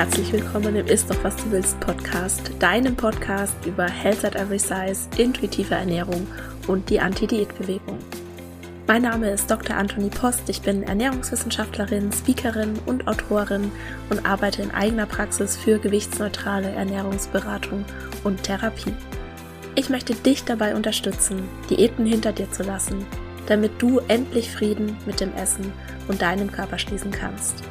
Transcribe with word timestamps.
Herzlich 0.00 0.32
willkommen 0.32 0.76
im 0.76 0.86
Ist 0.86 1.10
doch 1.10 1.24
was 1.24 1.36
du 1.36 1.50
willst 1.50 1.78
Podcast, 1.78 2.52
deinem 2.58 2.96
Podcast 2.96 3.54
über 3.66 3.86
Health 3.86 4.24
at 4.24 4.34
Every 4.34 4.58
Size, 4.58 5.10
intuitive 5.18 5.74
Ernährung 5.74 6.26
und 6.68 6.88
die 6.88 6.98
Anti-Diät-Bewegung. 6.98 7.98
Mein 8.86 9.02
Name 9.02 9.28
ist 9.28 9.50
Dr. 9.50 9.76
Anthony 9.76 10.08
Post, 10.08 10.48
ich 10.48 10.62
bin 10.62 10.84
Ernährungswissenschaftlerin, 10.84 12.10
Speakerin 12.12 12.78
und 12.86 13.08
Autorin 13.08 13.70
und 14.08 14.24
arbeite 14.24 14.62
in 14.62 14.70
eigener 14.70 15.04
Praxis 15.04 15.58
für 15.58 15.78
gewichtsneutrale 15.78 16.70
Ernährungsberatung 16.70 17.84
und 18.24 18.42
Therapie. 18.42 18.94
Ich 19.74 19.90
möchte 19.90 20.14
dich 20.14 20.44
dabei 20.44 20.76
unterstützen, 20.76 21.46
Diäten 21.68 22.06
hinter 22.06 22.32
dir 22.32 22.50
zu 22.50 22.62
lassen, 22.62 23.04
damit 23.48 23.72
du 23.82 23.98
endlich 24.08 24.50
Frieden 24.50 24.96
mit 25.04 25.20
dem 25.20 25.34
Essen 25.34 25.70
und 26.08 26.22
deinem 26.22 26.50
Körper 26.50 26.78
schließen 26.78 27.10
kannst. 27.10 27.62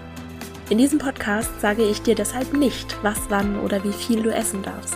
In 0.69 0.77
diesem 0.77 0.99
Podcast 0.99 1.59
sage 1.59 1.83
ich 1.83 2.03
dir 2.03 2.13
deshalb 2.13 2.53
nicht, 2.53 2.95
was, 3.01 3.17
wann 3.29 3.59
oder 3.59 3.83
wie 3.83 3.91
viel 3.91 4.21
du 4.21 4.29
essen 4.29 4.61
darfst. 4.61 4.95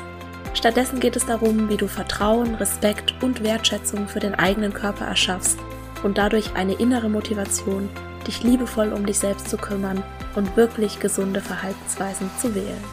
Stattdessen 0.53 0.99
geht 0.99 1.15
es 1.15 1.25
darum, 1.25 1.67
wie 1.67 1.77
du 1.77 1.87
Vertrauen, 1.87 2.53
Respekt 2.55 3.15
und 3.23 3.43
Wertschätzung 3.43 4.07
für 4.07 4.19
den 4.19 4.35
eigenen 4.35 4.71
Körper 4.71 5.05
erschaffst 5.05 5.57
und 6.03 6.19
dadurch 6.19 6.53
eine 6.55 6.73
innere 6.73 7.09
Motivation, 7.09 7.89
dich 8.27 8.43
liebevoll 8.43 8.93
um 8.93 9.03
dich 9.03 9.17
selbst 9.17 9.49
zu 9.49 9.57
kümmern 9.57 10.03
und 10.35 10.55
wirklich 10.55 10.99
gesunde 10.99 11.41
Verhaltensweisen 11.41 12.29
zu 12.39 12.53
wählen. 12.53 12.83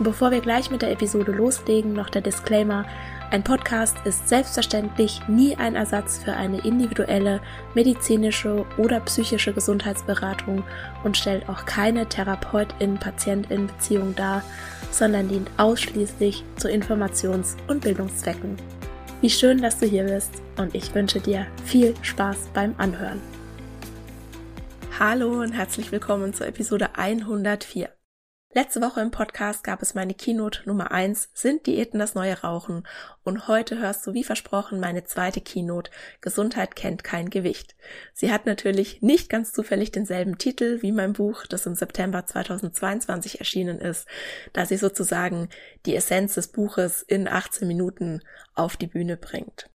Bevor 0.00 0.32
wir 0.32 0.40
gleich 0.40 0.68
mit 0.68 0.82
der 0.82 0.90
Episode 0.90 1.30
loslegen, 1.30 1.92
noch 1.92 2.10
der 2.10 2.22
Disclaimer, 2.22 2.86
ein 3.30 3.44
Podcast 3.44 3.96
ist 4.04 4.28
selbstverständlich 4.28 5.20
nie 5.28 5.54
ein 5.54 5.76
Ersatz 5.76 6.18
für 6.18 6.32
eine 6.32 6.64
individuelle 6.64 7.40
medizinische 7.74 8.66
oder 8.76 8.98
psychische 9.00 9.52
Gesundheitsberatung 9.52 10.64
und 11.04 11.16
stellt 11.16 11.48
auch 11.48 11.64
keine 11.64 12.08
Therapeutin-Patientin-Beziehung 12.08 14.16
dar, 14.16 14.42
sondern 14.90 15.28
dient 15.28 15.48
ausschließlich 15.58 16.42
zu 16.56 16.68
Informations- 16.68 17.54
und 17.68 17.82
Bildungszwecken. 17.82 18.56
Wie 19.20 19.30
schön, 19.30 19.62
dass 19.62 19.78
du 19.78 19.86
hier 19.86 20.04
bist 20.04 20.32
und 20.56 20.74
ich 20.74 20.92
wünsche 20.92 21.20
dir 21.20 21.46
viel 21.64 21.94
Spaß 22.02 22.48
beim 22.52 22.74
Anhören. 22.78 23.20
Hallo 24.98 25.40
und 25.40 25.52
herzlich 25.52 25.92
willkommen 25.92 26.34
zur 26.34 26.48
Episode 26.48 26.96
104. 26.96 27.90
Letzte 28.52 28.80
Woche 28.80 29.00
im 29.00 29.12
Podcast 29.12 29.62
gab 29.62 29.80
es 29.80 29.94
meine 29.94 30.12
Keynote 30.12 30.62
Nummer 30.64 30.90
eins 30.90 31.30
Sind 31.34 31.68
Diäten 31.68 32.00
das 32.00 32.16
neue 32.16 32.40
Rauchen? 32.40 32.84
Und 33.22 33.46
heute 33.46 33.78
hörst 33.78 34.04
du 34.04 34.12
wie 34.12 34.24
versprochen 34.24 34.80
meine 34.80 35.04
zweite 35.04 35.40
Keynote 35.40 35.92
Gesundheit 36.20 36.74
kennt 36.74 37.04
kein 37.04 37.30
Gewicht. 37.30 37.76
Sie 38.12 38.32
hat 38.32 38.46
natürlich 38.46 39.02
nicht 39.02 39.30
ganz 39.30 39.52
zufällig 39.52 39.92
denselben 39.92 40.36
Titel 40.36 40.82
wie 40.82 40.90
mein 40.90 41.12
Buch, 41.12 41.46
das 41.46 41.64
im 41.66 41.76
September 41.76 42.26
2022 42.26 43.38
erschienen 43.38 43.78
ist, 43.78 44.08
da 44.52 44.66
sie 44.66 44.78
sozusagen 44.78 45.48
die 45.86 45.94
Essenz 45.94 46.34
des 46.34 46.48
Buches 46.48 47.02
in 47.02 47.28
18 47.28 47.68
Minuten 47.68 48.20
auf 48.56 48.76
die 48.76 48.88
Bühne 48.88 49.16
bringt. 49.16 49.69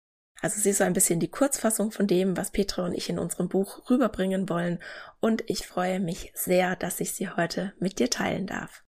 Also 0.42 0.60
sie 0.60 0.72
ist 0.72 0.80
so 0.80 0.84
ein 0.84 0.94
bisschen 0.94 1.20
die 1.20 1.30
Kurzfassung 1.30 1.92
von 1.92 2.08
dem, 2.08 2.36
was 2.36 2.52
Petra 2.52 2.86
und 2.86 2.94
ich 2.94 3.10
in 3.10 3.20
unserem 3.20 3.48
Buch 3.48 3.90
rüberbringen 3.90 4.50
wollen 4.50 4.80
und 5.20 5.44
ich 5.48 5.68
freue 5.68 6.00
mich 6.00 6.32
sehr, 6.36 6.76
dass 6.76 7.00
ich 7.00 7.14
sie 7.14 7.30
heute 7.30 7.74
mit 7.80 8.00
dir 8.00 8.10
teilen 8.10 8.48
darf. 8.48 8.84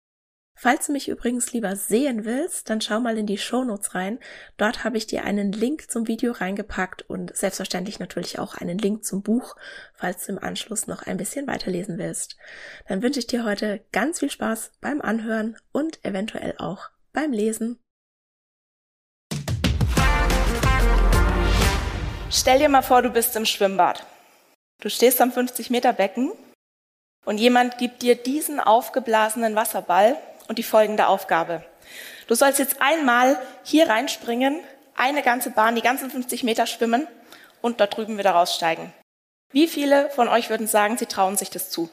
Falls 0.64 0.86
du 0.86 0.92
mich 0.92 1.08
übrigens 1.08 1.54
lieber 1.54 1.76
sehen 1.76 2.24
willst, 2.24 2.70
dann 2.70 2.82
schau 2.82 3.00
mal 3.00 3.18
in 3.18 3.26
die 3.26 3.40
Shownotes 3.40 3.96
rein. 3.96 4.20
Dort 4.58 4.84
habe 4.84 4.96
ich 4.96 5.08
dir 5.08 5.24
einen 5.24 5.52
Link 5.52 5.90
zum 5.90 6.08
Video 6.08 6.34
reingepackt 6.34 7.02
und 7.10 7.36
selbstverständlich 7.36 7.98
natürlich 7.98 8.38
auch 8.38 8.54
einen 8.54 8.78
Link 8.78 9.04
zum 9.04 9.24
Buch, 9.24 9.56
falls 9.96 10.26
du 10.26 10.34
im 10.34 10.38
Anschluss 10.38 10.86
noch 10.86 11.02
ein 11.02 11.18
bisschen 11.18 11.48
weiterlesen 11.48 11.98
willst. 11.98 12.38
Dann 12.88 13.02
wünsche 13.02 13.20
ich 13.20 13.26
dir 13.26 13.44
heute 13.44 13.84
ganz 13.92 14.20
viel 14.20 14.30
Spaß 14.30 14.74
beim 14.82 15.02
Anhören 15.02 15.58
und 15.72 16.06
eventuell 16.06 16.54
auch 16.60 16.92
beim 17.12 17.32
Lesen. 17.32 17.80
Stell 22.34 22.60
dir 22.60 22.70
mal 22.70 22.82
vor, 22.82 23.02
du 23.02 23.10
bist 23.10 23.36
im 23.36 23.46
Schwimmbad. 23.46 24.06
Du 24.80 24.90
stehst 24.90 25.20
am 25.20 25.32
50-Meter-Becken 25.32 26.32
und 27.26 27.38
jemand 27.40 27.78
gibt 27.78 28.02
dir 28.04 28.16
diesen 28.16 28.62
aufgeblasenen 28.62 29.54
Wasserball 29.58 30.16
und 30.48 30.58
die 30.58 30.64
folgende 30.64 31.08
Aufgabe. 31.08 31.62
Du 32.28 32.36
sollst 32.36 32.58
jetzt 32.58 32.82
einmal 32.82 33.38
hier 33.64 33.90
reinspringen, 33.90 34.62
eine 34.96 35.24
ganze 35.24 35.52
Bahn, 35.52 35.76
die 35.76 35.82
ganzen 35.82 36.10
50 36.10 36.44
Meter 36.44 36.68
schwimmen 36.68 37.06
und 37.62 37.82
dort 37.82 37.98
drüben 37.98 38.18
wieder 38.18 38.32
raussteigen. 38.32 38.94
Wie 39.52 39.68
viele 39.68 40.10
von 40.12 40.30
euch 40.30 40.50
würden 40.50 40.68
sagen, 40.68 40.98
sie 40.98 41.08
trauen 41.08 41.36
sich 41.36 41.50
das 41.50 41.70
zu? 41.70 41.90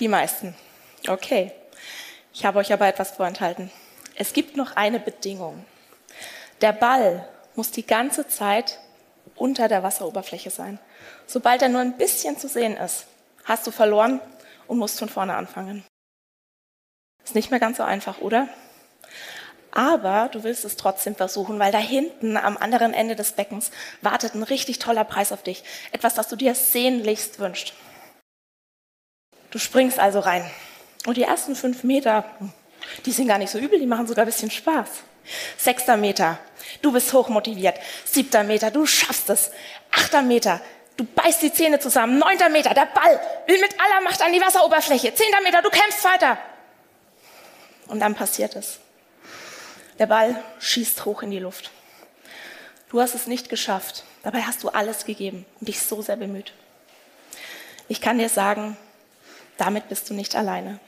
Die 0.00 0.08
meisten. 0.08 0.56
Okay. 1.06 1.52
Ich 2.34 2.44
habe 2.44 2.58
euch 2.58 2.72
aber 2.72 2.88
etwas 2.88 3.12
vorenthalten. 3.12 3.70
Es 4.16 4.32
gibt 4.32 4.56
noch 4.56 4.74
eine 4.74 4.98
Bedingung. 4.98 5.64
Der 6.60 6.72
Ball 6.72 7.28
muss 7.58 7.72
die 7.72 7.86
ganze 7.86 8.28
Zeit 8.28 8.78
unter 9.34 9.66
der 9.66 9.82
Wasseroberfläche 9.82 10.48
sein. 10.48 10.78
Sobald 11.26 11.60
er 11.60 11.68
nur 11.68 11.80
ein 11.80 11.96
bisschen 11.96 12.38
zu 12.38 12.48
sehen 12.48 12.76
ist, 12.76 13.06
hast 13.44 13.66
du 13.66 13.72
verloren 13.72 14.20
und 14.68 14.78
musst 14.78 15.00
von 15.00 15.08
vorne 15.08 15.34
anfangen. 15.34 15.84
Ist 17.24 17.34
nicht 17.34 17.50
mehr 17.50 17.58
ganz 17.58 17.78
so 17.78 17.82
einfach, 17.82 18.20
oder? 18.20 18.48
Aber 19.72 20.28
du 20.30 20.44
willst 20.44 20.64
es 20.64 20.76
trotzdem 20.76 21.16
versuchen, 21.16 21.58
weil 21.58 21.72
da 21.72 21.78
hinten 21.78 22.36
am 22.36 22.56
anderen 22.56 22.94
Ende 22.94 23.16
des 23.16 23.32
Beckens 23.32 23.72
wartet 24.02 24.36
ein 24.36 24.44
richtig 24.44 24.78
toller 24.78 25.04
Preis 25.04 25.32
auf 25.32 25.42
dich. 25.42 25.64
Etwas, 25.90 26.14
das 26.14 26.28
du 26.28 26.36
dir 26.36 26.54
sehnlichst 26.54 27.40
wünschst. 27.40 27.74
Du 29.50 29.58
springst 29.58 29.98
also 29.98 30.20
rein. 30.20 30.48
Und 31.06 31.16
die 31.16 31.24
ersten 31.24 31.56
fünf 31.56 31.82
Meter, 31.82 32.24
die 33.04 33.12
sind 33.12 33.26
gar 33.26 33.38
nicht 33.38 33.50
so 33.50 33.58
übel, 33.58 33.80
die 33.80 33.86
machen 33.86 34.06
sogar 34.06 34.24
ein 34.24 34.30
bisschen 34.30 34.50
Spaß. 34.50 34.88
Sechster 35.56 35.96
Meter, 35.96 36.38
du 36.82 36.92
bist 36.92 37.12
hochmotiviert. 37.12 37.78
Siebter 38.04 38.44
Meter, 38.44 38.70
du 38.70 38.86
schaffst 38.86 39.30
es. 39.30 39.50
Achter 39.90 40.22
Meter, 40.22 40.60
du 40.96 41.04
beißt 41.04 41.42
die 41.42 41.52
Zähne 41.52 41.78
zusammen. 41.78 42.18
Neunter 42.18 42.48
Meter, 42.48 42.74
der 42.74 42.86
Ball 42.86 43.20
will 43.46 43.60
mit 43.60 43.74
aller 43.80 44.02
Macht 44.02 44.22
an 44.22 44.32
die 44.32 44.40
Wasseroberfläche. 44.40 45.14
Zehnter 45.14 45.40
Meter, 45.42 45.62
du 45.62 45.70
kämpfst 45.70 46.04
weiter. 46.04 46.38
Und 47.88 48.00
dann 48.00 48.14
passiert 48.14 48.56
es. 48.56 48.78
Der 49.98 50.06
Ball 50.06 50.42
schießt 50.60 51.04
hoch 51.04 51.22
in 51.22 51.30
die 51.30 51.38
Luft. 51.38 51.70
Du 52.90 53.00
hast 53.00 53.14
es 53.14 53.26
nicht 53.26 53.48
geschafft. 53.48 54.04
Dabei 54.22 54.42
hast 54.42 54.62
du 54.62 54.68
alles 54.68 55.04
gegeben 55.04 55.44
und 55.60 55.68
dich 55.68 55.80
so 55.82 56.02
sehr 56.02 56.16
bemüht. 56.16 56.52
Ich 57.88 58.00
kann 58.00 58.18
dir 58.18 58.28
sagen, 58.28 58.76
damit 59.56 59.88
bist 59.88 60.10
du 60.10 60.14
nicht 60.14 60.36
alleine. 60.36 60.78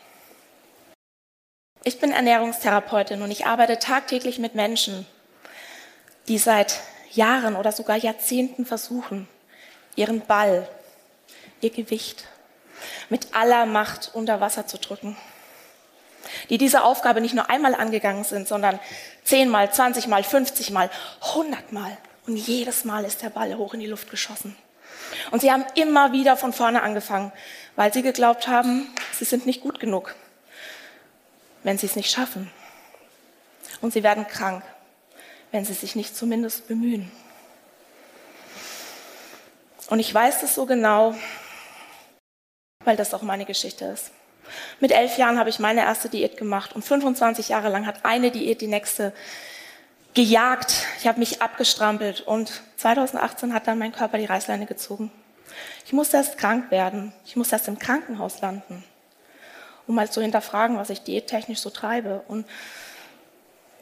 Ich 1.82 1.98
bin 1.98 2.12
Ernährungstherapeutin 2.12 3.22
und 3.22 3.30
ich 3.30 3.46
arbeite 3.46 3.78
tagtäglich 3.78 4.38
mit 4.38 4.54
Menschen, 4.54 5.06
die 6.28 6.36
seit 6.36 6.78
Jahren 7.12 7.56
oder 7.56 7.72
sogar 7.72 7.96
Jahrzehnten 7.96 8.66
versuchen, 8.66 9.26
ihren 9.96 10.20
Ball, 10.20 10.68
ihr 11.62 11.70
Gewicht 11.70 12.26
mit 13.08 13.34
aller 13.34 13.64
Macht 13.64 14.10
unter 14.12 14.42
Wasser 14.42 14.66
zu 14.66 14.76
drücken. 14.76 15.16
Die 16.50 16.58
diese 16.58 16.82
Aufgabe 16.84 17.22
nicht 17.22 17.34
nur 17.34 17.48
einmal 17.48 17.74
angegangen 17.74 18.24
sind, 18.24 18.46
sondern 18.46 18.78
zehnmal, 19.24 19.72
zwanzigmal, 19.72 20.22
fünfzigmal, 20.22 20.90
hundertmal. 21.34 21.96
Und 22.26 22.36
jedes 22.36 22.84
Mal 22.84 23.06
ist 23.06 23.22
der 23.22 23.30
Ball 23.30 23.54
hoch 23.56 23.72
in 23.72 23.80
die 23.80 23.86
Luft 23.86 24.10
geschossen. 24.10 24.54
Und 25.30 25.40
sie 25.40 25.50
haben 25.50 25.64
immer 25.76 26.12
wieder 26.12 26.36
von 26.36 26.52
vorne 26.52 26.82
angefangen, 26.82 27.32
weil 27.74 27.90
sie 27.90 28.02
geglaubt 28.02 28.48
haben, 28.48 28.94
sie 29.18 29.24
sind 29.24 29.46
nicht 29.46 29.62
gut 29.62 29.80
genug 29.80 30.14
wenn 31.62 31.78
sie 31.78 31.86
es 31.86 31.96
nicht 31.96 32.10
schaffen. 32.10 32.50
Und 33.80 33.92
sie 33.92 34.02
werden 34.02 34.26
krank, 34.26 34.62
wenn 35.52 35.64
sie 35.64 35.74
sich 35.74 35.96
nicht 35.96 36.16
zumindest 36.16 36.68
bemühen. 36.68 37.10
Und 39.88 39.98
ich 39.98 40.12
weiß 40.12 40.40
das 40.40 40.54
so 40.54 40.66
genau, 40.66 41.14
weil 42.84 42.96
das 42.96 43.14
auch 43.14 43.22
meine 43.22 43.44
Geschichte 43.44 43.86
ist. 43.86 44.12
Mit 44.80 44.92
elf 44.92 45.16
Jahren 45.18 45.38
habe 45.38 45.50
ich 45.50 45.58
meine 45.58 45.82
erste 45.82 46.08
Diät 46.08 46.36
gemacht 46.36 46.74
und 46.74 46.84
25 46.84 47.48
Jahre 47.48 47.68
lang 47.68 47.86
hat 47.86 48.04
eine 48.04 48.30
Diät 48.30 48.60
die 48.60 48.66
nächste 48.66 49.12
gejagt. 50.14 50.86
Ich 50.98 51.06
habe 51.06 51.18
mich 51.18 51.40
abgestrampelt 51.40 52.20
und 52.22 52.62
2018 52.76 53.54
hat 53.54 53.66
dann 53.66 53.78
mein 53.78 53.92
Körper 53.92 54.18
die 54.18 54.24
Reißleine 54.24 54.66
gezogen. 54.66 55.10
Ich 55.86 55.92
musste 55.92 56.16
erst 56.16 56.38
krank 56.38 56.70
werden. 56.70 57.12
Ich 57.24 57.36
musste 57.36 57.56
erst 57.56 57.68
im 57.68 57.78
Krankenhaus 57.78 58.40
landen 58.40 58.84
um 59.90 59.96
mal 59.96 60.08
zu 60.08 60.22
hinterfragen, 60.22 60.78
was 60.78 60.88
ich 60.88 61.02
diättechnisch 61.02 61.58
so 61.58 61.68
treibe 61.68 62.22
und 62.28 62.46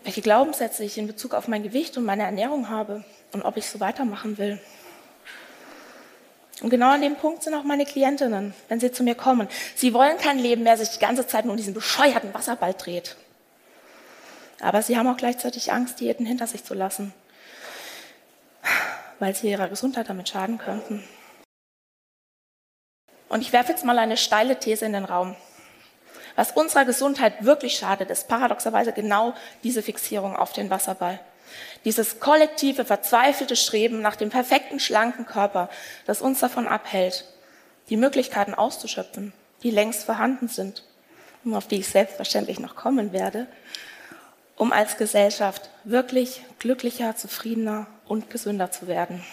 welche 0.05 0.23
Glaubenssätze 0.23 0.83
ich 0.83 0.97
in 0.97 1.07
Bezug 1.07 1.35
auf 1.35 1.49
mein 1.49 1.63
Gewicht 1.63 1.99
und 1.99 2.07
meine 2.07 2.23
Ernährung 2.23 2.71
habe 2.71 3.05
und 3.33 3.43
ob 3.43 3.59
ich 3.59 3.67
so 3.67 3.79
weitermachen 3.79 4.39
will. 4.39 4.59
Und 6.63 6.71
genau 6.71 6.89
an 6.91 7.03
dem 7.03 7.17
Punkt 7.17 7.43
sind 7.43 7.53
auch 7.53 7.63
meine 7.63 7.85
Klientinnen, 7.85 8.55
wenn 8.69 8.81
sie 8.81 8.91
zu 8.91 9.03
mir 9.03 9.17
kommen. 9.17 9.49
Sie 9.77 9.93
wollen 9.93 10.17
kein 10.17 10.39
Leben 10.39 10.63
mehr, 10.63 10.79
sich 10.79 10.89
die 10.89 10.99
ganze 10.99 11.27
Zeit 11.27 11.45
nur 11.45 11.53
um 11.53 11.59
diesen 11.59 11.75
bescheuerten 11.75 12.33
Wasserball 12.33 12.73
dreht. 12.73 13.17
Aber 14.63 14.81
sie 14.81 14.97
haben 14.97 15.09
auch 15.09 15.19
gleichzeitig 15.19 15.73
Angst, 15.73 16.01
Diäten 16.01 16.25
hinter 16.25 16.47
sich 16.47 16.65
zu 16.65 16.73
lassen, 16.73 17.13
weil 19.19 19.35
sie 19.35 19.51
ihrer 19.51 19.69
Gesundheit 19.69 20.09
damit 20.09 20.31
schaden 20.31 20.57
könnten. 20.57 21.05
Und 23.29 23.43
ich 23.43 23.53
werfe 23.53 23.73
jetzt 23.73 23.85
mal 23.85 23.99
eine 23.99 24.17
steile 24.17 24.59
These 24.59 24.87
in 24.87 24.95
den 24.95 25.05
Raum. 25.05 25.37
Was 26.39 26.53
unserer 26.53 26.85
Gesundheit 26.85 27.45
wirklich 27.45 27.77
schadet, 27.77 28.11
ist 28.11 28.29
paradoxerweise 28.29 28.93
genau 28.93 29.35
diese 29.65 29.83
Fixierung 29.83 30.37
auf 30.37 30.53
den 30.53 30.71
Wasserball. 30.71 31.19
Dieses 31.85 32.21
kollektive, 32.21 32.85
verzweifelte 32.85 33.57
Streben 33.57 34.03
nach 34.03 34.15
dem 34.15 34.31
perfekten, 34.31 34.79
schlanken 34.79 35.27
Körper, 35.27 35.69
das 36.07 36.23
uns 36.23 36.39
davon 36.39 36.69
abhält, 36.69 37.25
die 37.89 37.97
Möglichkeiten 37.97 38.55
auszuschöpfen, 38.55 39.33
die 39.65 39.73
längst 39.73 40.05
vorhanden 40.05 40.47
sind, 40.47 40.85
und 41.43 41.55
auf 41.55 41.67
die 41.67 41.81
ich 41.81 41.89
selbstverständlich 41.89 42.61
noch 42.61 42.77
kommen 42.77 43.13
werde, 43.13 43.49
um 44.55 44.71
als 44.71 44.97
Gesellschaft 44.97 45.71
wirklich 45.83 46.43
glücklicher, 46.61 47.17
zufriedener 47.17 47.89
und 48.07 48.31
gesünder 48.31 48.71
zu 48.71 48.87
werden. 48.87 49.25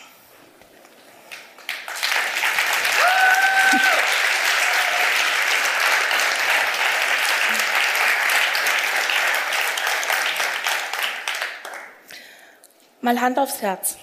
Mal 13.05 13.21
Hand 13.21 13.37
aufs 13.37 13.61
Herz. 13.61 13.97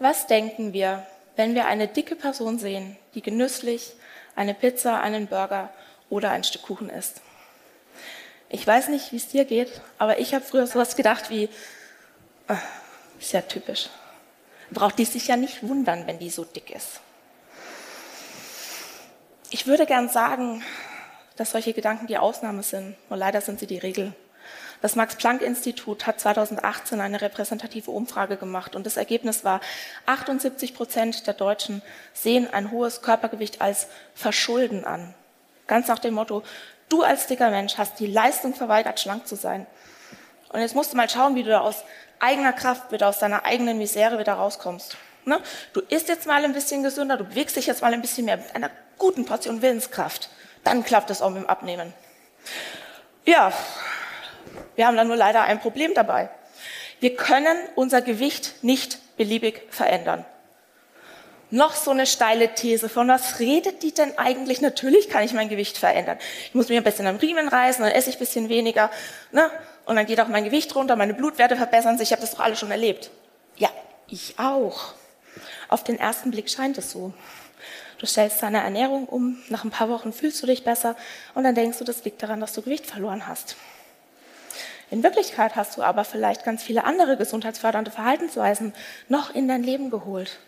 Was 0.00 0.26
denken 0.26 0.72
wir, 0.72 1.06
wenn 1.36 1.54
wir 1.54 1.66
eine 1.66 1.86
dicke 1.86 2.16
Person 2.16 2.58
sehen, 2.58 2.96
die 3.14 3.22
genüsslich 3.22 3.92
eine 4.34 4.52
Pizza, 4.52 5.00
einen 5.00 5.28
Burger 5.28 5.70
oder 6.08 6.32
ein 6.32 6.42
Stück 6.42 6.62
Kuchen 6.62 6.90
isst? 6.90 7.20
Ich 8.48 8.66
weiß 8.66 8.88
nicht, 8.88 9.12
wie 9.12 9.16
es 9.16 9.28
dir 9.28 9.44
geht, 9.44 9.80
aber 9.96 10.18
ich 10.18 10.34
habe 10.34 10.44
früher 10.44 10.66
sowas 10.66 10.96
gedacht 10.96 11.30
wie, 11.30 11.44
äh, 12.48 12.56
ist 13.20 13.30
ja 13.30 13.42
typisch. 13.42 13.90
Braucht 14.72 14.98
die 14.98 15.04
sich 15.04 15.28
ja 15.28 15.36
nicht 15.36 15.62
wundern, 15.62 16.08
wenn 16.08 16.18
die 16.18 16.30
so 16.30 16.42
dick 16.42 16.74
ist. 16.74 16.98
Ich 19.50 19.68
würde 19.68 19.86
gern 19.86 20.08
sagen, 20.08 20.64
dass 21.36 21.52
solche 21.52 21.74
Gedanken 21.74 22.08
die 22.08 22.18
Ausnahme 22.18 22.64
sind, 22.64 22.96
nur 23.08 23.16
leider 23.16 23.40
sind 23.40 23.60
sie 23.60 23.68
die 23.68 23.78
Regel. 23.78 24.14
Das 24.80 24.96
Max-Planck-Institut 24.96 26.06
hat 26.06 26.20
2018 26.20 27.00
eine 27.00 27.20
repräsentative 27.20 27.90
Umfrage 27.90 28.36
gemacht 28.36 28.74
und 28.74 28.86
das 28.86 28.96
Ergebnis 28.96 29.44
war, 29.44 29.60
78 30.06 30.74
Prozent 30.74 31.26
der 31.26 31.34
Deutschen 31.34 31.82
sehen 32.14 32.48
ein 32.52 32.70
hohes 32.70 33.02
Körpergewicht 33.02 33.60
als 33.60 33.88
Verschulden 34.14 34.84
an. 34.84 35.14
Ganz 35.66 35.88
nach 35.88 35.98
dem 35.98 36.14
Motto, 36.14 36.42
du 36.88 37.02
als 37.02 37.26
dicker 37.26 37.50
Mensch 37.50 37.76
hast 37.76 38.00
die 38.00 38.06
Leistung 38.06 38.54
verweigert, 38.54 39.00
schlank 39.00 39.26
zu 39.26 39.36
sein. 39.36 39.66
Und 40.48 40.60
jetzt 40.60 40.74
musst 40.74 40.92
du 40.92 40.96
mal 40.96 41.08
schauen, 41.08 41.34
wie 41.34 41.42
du 41.42 41.50
da 41.50 41.60
aus 41.60 41.84
eigener 42.18 42.52
Kraft 42.52 42.90
wieder 42.90 43.08
aus 43.08 43.18
deiner 43.18 43.44
eigenen 43.44 43.78
Misere 43.78 44.18
wieder 44.18 44.34
rauskommst. 44.34 44.96
Ne? 45.24 45.40
Du 45.72 45.80
isst 45.80 46.08
jetzt 46.08 46.26
mal 46.26 46.42
ein 46.44 46.54
bisschen 46.54 46.82
gesünder, 46.82 47.16
du 47.16 47.24
bewegst 47.24 47.56
dich 47.56 47.66
jetzt 47.66 47.82
mal 47.82 47.92
ein 47.92 48.00
bisschen 48.00 48.24
mehr 48.24 48.38
mit 48.38 48.54
einer 48.54 48.70
guten 48.98 49.26
Portion 49.26 49.62
Willenskraft. 49.62 50.30
Dann 50.64 50.84
klappt 50.84 51.10
es 51.10 51.22
auch 51.22 51.30
mit 51.30 51.42
dem 51.42 51.48
Abnehmen. 51.48 51.92
Ja, 53.24 53.52
wir 54.80 54.86
haben 54.86 54.96
da 54.96 55.04
nur 55.04 55.16
leider 55.16 55.42
ein 55.42 55.60
Problem 55.60 55.92
dabei. 55.92 56.30
Wir 57.00 57.14
können 57.14 57.54
unser 57.74 58.00
Gewicht 58.00 58.54
nicht 58.62 58.96
beliebig 59.18 59.60
verändern. 59.68 60.24
Noch 61.50 61.74
so 61.74 61.90
eine 61.90 62.06
steile 62.06 62.54
These. 62.54 62.88
Von 62.88 63.06
was 63.08 63.40
redet 63.40 63.82
die 63.82 63.92
denn 63.92 64.16
eigentlich? 64.16 64.62
Natürlich 64.62 65.10
kann 65.10 65.22
ich 65.22 65.34
mein 65.34 65.50
Gewicht 65.50 65.76
verändern. 65.76 66.16
Ich 66.46 66.54
muss 66.54 66.70
mich 66.70 66.78
ein 66.78 66.84
bisschen 66.84 67.06
am 67.06 67.16
Riemen 67.16 67.46
reißen, 67.46 67.84
dann 67.84 67.92
esse 67.92 68.08
ich 68.08 68.16
ein 68.16 68.20
bisschen 68.20 68.48
weniger. 68.48 68.90
Ne? 69.32 69.50
Und 69.84 69.96
dann 69.96 70.06
geht 70.06 70.18
auch 70.18 70.28
mein 70.28 70.44
Gewicht 70.44 70.74
runter, 70.74 70.96
meine 70.96 71.12
Blutwerte 71.12 71.56
verbessern 71.56 71.98
sich. 71.98 72.08
Ich 72.08 72.12
habe 72.12 72.22
das 72.22 72.30
doch 72.30 72.40
alle 72.40 72.56
schon 72.56 72.70
erlebt. 72.70 73.10
Ja, 73.58 73.68
ich 74.08 74.38
auch. 74.38 74.94
Auf 75.68 75.84
den 75.84 75.98
ersten 75.98 76.30
Blick 76.30 76.48
scheint 76.48 76.78
es 76.78 76.90
so. 76.90 77.12
Du 77.98 78.06
stellst 78.06 78.42
deine 78.42 78.62
Ernährung 78.62 79.04
um, 79.04 79.42
nach 79.50 79.62
ein 79.62 79.70
paar 79.70 79.90
Wochen 79.90 80.14
fühlst 80.14 80.42
du 80.42 80.46
dich 80.46 80.64
besser 80.64 80.96
und 81.34 81.44
dann 81.44 81.54
denkst 81.54 81.76
du, 81.76 81.84
das 81.84 82.02
liegt 82.02 82.22
daran, 82.22 82.40
dass 82.40 82.54
du 82.54 82.62
Gewicht 82.62 82.86
verloren 82.86 83.26
hast. 83.26 83.56
In 84.90 85.04
Wirklichkeit 85.04 85.54
hast 85.54 85.76
du 85.76 85.82
aber 85.82 86.04
vielleicht 86.04 86.44
ganz 86.44 86.62
viele 86.62 86.84
andere 86.84 87.16
gesundheitsfördernde 87.16 87.92
Verhaltensweisen 87.92 88.74
noch 89.08 89.32
in 89.34 89.46
dein 89.46 89.62
Leben 89.62 89.90
geholt. 89.90 90.40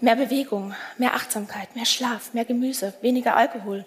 Mehr 0.00 0.16
Bewegung, 0.16 0.74
mehr 0.98 1.14
Achtsamkeit, 1.14 1.74
mehr 1.74 1.86
Schlaf, 1.86 2.34
mehr 2.34 2.44
Gemüse, 2.44 2.92
weniger 3.00 3.36
Alkohol. 3.36 3.86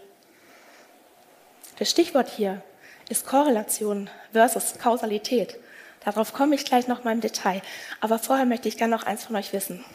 Das 1.78 1.92
Stichwort 1.92 2.30
hier 2.30 2.64
ist 3.10 3.28
Korrelation 3.28 4.10
versus 4.34 4.80
Kausalität. 4.80 5.58
Darauf 6.04 6.34
komme 6.34 6.56
ich 6.56 6.66
gleich 6.66 6.88
noch 6.88 7.04
mal 7.04 7.12
im 7.12 7.22
Detail. 7.22 7.62
Aber 8.02 8.18
vorher 8.18 8.46
möchte 8.46 8.68
ich 8.68 8.78
gerne 8.78 8.96
noch 8.96 9.04
eins 9.04 9.26
von 9.26 9.36
euch 9.36 9.54
wissen. 9.54 9.86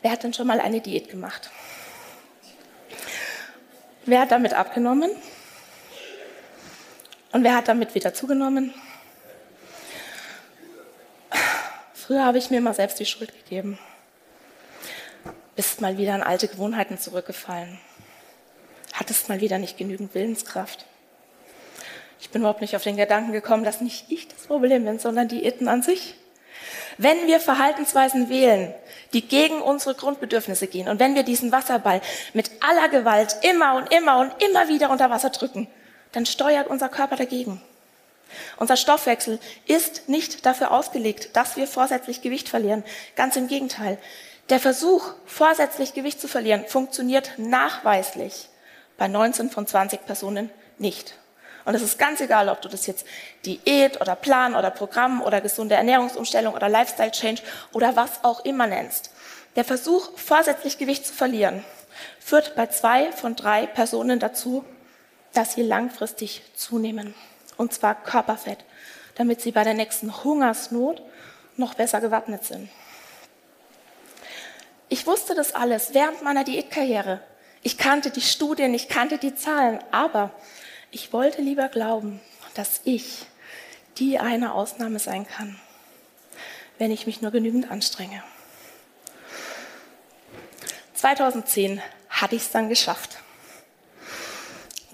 Wer 0.00 0.12
hat 0.12 0.22
denn 0.22 0.32
schon 0.32 0.46
mal 0.46 0.60
eine 0.60 0.80
Diät 0.80 1.10
gemacht? 1.10 1.50
Wer 4.06 4.20
hat 4.20 4.32
damit 4.32 4.54
abgenommen? 4.54 5.10
Und 7.34 7.42
wer 7.42 7.56
hat 7.56 7.66
damit 7.66 7.96
wieder 7.96 8.14
zugenommen? 8.14 8.72
Früher 11.92 12.24
habe 12.24 12.38
ich 12.38 12.50
mir 12.50 12.58
immer 12.58 12.74
selbst 12.74 13.00
die 13.00 13.06
Schuld 13.06 13.32
gegeben. 13.34 13.76
Bist 15.56 15.80
mal 15.80 15.98
wieder 15.98 16.14
in 16.14 16.22
alte 16.22 16.46
Gewohnheiten 16.46 16.96
zurückgefallen. 16.96 17.80
Hattest 18.92 19.28
mal 19.28 19.40
wieder 19.40 19.58
nicht 19.58 19.76
genügend 19.76 20.14
Willenskraft. 20.14 20.84
Ich 22.20 22.30
bin 22.30 22.42
überhaupt 22.42 22.60
nicht 22.60 22.76
auf 22.76 22.84
den 22.84 22.96
Gedanken 22.96 23.32
gekommen, 23.32 23.64
dass 23.64 23.80
nicht 23.80 24.12
ich 24.12 24.28
das 24.28 24.46
Problem 24.46 24.84
bin, 24.84 25.00
sondern 25.00 25.26
die 25.26 25.44
Itten 25.44 25.66
an 25.66 25.82
sich. 25.82 26.14
Wenn 26.98 27.26
wir 27.26 27.40
Verhaltensweisen 27.40 28.28
wählen, 28.28 28.72
die 29.12 29.26
gegen 29.26 29.60
unsere 29.60 29.96
Grundbedürfnisse 29.96 30.68
gehen 30.68 30.86
und 30.86 31.00
wenn 31.00 31.16
wir 31.16 31.24
diesen 31.24 31.50
Wasserball 31.50 32.00
mit 32.32 32.52
aller 32.60 32.88
Gewalt 32.88 33.38
immer 33.42 33.74
und 33.74 33.92
immer 33.92 34.18
und 34.18 34.32
immer 34.40 34.68
wieder 34.68 34.88
unter 34.90 35.10
Wasser 35.10 35.30
drücken, 35.30 35.66
dann 36.14 36.26
steuert 36.26 36.68
unser 36.68 36.88
Körper 36.88 37.16
dagegen. 37.16 37.60
Unser 38.56 38.76
Stoffwechsel 38.76 39.38
ist 39.66 40.08
nicht 40.08 40.46
dafür 40.46 40.70
ausgelegt, 40.70 41.36
dass 41.36 41.56
wir 41.56 41.66
vorsätzlich 41.66 42.22
Gewicht 42.22 42.48
verlieren. 42.48 42.84
Ganz 43.16 43.36
im 43.36 43.48
Gegenteil. 43.48 43.98
Der 44.48 44.60
Versuch, 44.60 45.14
vorsätzlich 45.26 45.94
Gewicht 45.94 46.20
zu 46.20 46.28
verlieren, 46.28 46.64
funktioniert 46.66 47.32
nachweislich 47.36 48.48
bei 48.98 49.08
19 49.08 49.50
von 49.50 49.66
20 49.66 50.04
Personen 50.06 50.50
nicht. 50.78 51.14
Und 51.64 51.74
es 51.74 51.82
ist 51.82 51.98
ganz 51.98 52.20
egal, 52.20 52.50
ob 52.50 52.60
du 52.60 52.68
das 52.68 52.86
jetzt 52.86 53.06
Diät 53.46 54.00
oder 54.00 54.14
Plan 54.16 54.54
oder 54.54 54.70
Programm 54.70 55.22
oder 55.22 55.40
gesunde 55.40 55.76
Ernährungsumstellung 55.76 56.54
oder 56.54 56.68
Lifestyle 56.68 57.10
Change 57.10 57.42
oder 57.72 57.96
was 57.96 58.22
auch 58.22 58.44
immer 58.44 58.66
nennst. 58.66 59.10
Der 59.56 59.64
Versuch, 59.64 60.10
vorsätzlich 60.16 60.76
Gewicht 60.76 61.06
zu 61.06 61.14
verlieren, 61.14 61.64
führt 62.18 62.54
bei 62.54 62.66
zwei 62.66 63.12
von 63.12 63.34
drei 63.36 63.66
Personen 63.66 64.18
dazu, 64.18 64.64
dass 65.34 65.54
sie 65.54 65.62
langfristig 65.62 66.42
zunehmen. 66.54 67.14
Und 67.56 67.72
zwar 67.72 67.94
Körperfett, 67.94 68.58
damit 69.16 69.40
sie 69.40 69.52
bei 69.52 69.64
der 69.64 69.74
nächsten 69.74 70.24
Hungersnot 70.24 71.02
noch 71.56 71.74
besser 71.74 72.00
gewappnet 72.00 72.44
sind. 72.44 72.68
Ich 74.88 75.06
wusste 75.06 75.34
das 75.34 75.54
alles 75.54 75.94
während 75.94 76.22
meiner 76.22 76.44
Diätkarriere. 76.44 77.20
Ich 77.62 77.78
kannte 77.78 78.10
die 78.10 78.20
Studien, 78.20 78.74
ich 78.74 78.88
kannte 78.88 79.18
die 79.18 79.34
Zahlen, 79.34 79.78
aber 79.90 80.30
ich 80.90 81.12
wollte 81.12 81.42
lieber 81.42 81.68
glauben, 81.68 82.20
dass 82.54 82.80
ich 82.84 83.26
die 83.98 84.18
eine 84.18 84.54
Ausnahme 84.54 84.98
sein 84.98 85.26
kann, 85.26 85.58
wenn 86.78 86.90
ich 86.90 87.06
mich 87.06 87.22
nur 87.22 87.30
genügend 87.30 87.70
anstrenge. 87.70 88.22
2010 90.94 91.82
hatte 92.08 92.36
ich 92.36 92.42
es 92.42 92.50
dann 92.50 92.68
geschafft. 92.68 93.18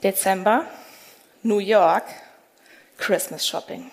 Dezember, 0.03 0.65
New 1.43 1.59
York, 1.59 2.05
Christmas 2.97 3.47
Shopping. 3.47 3.91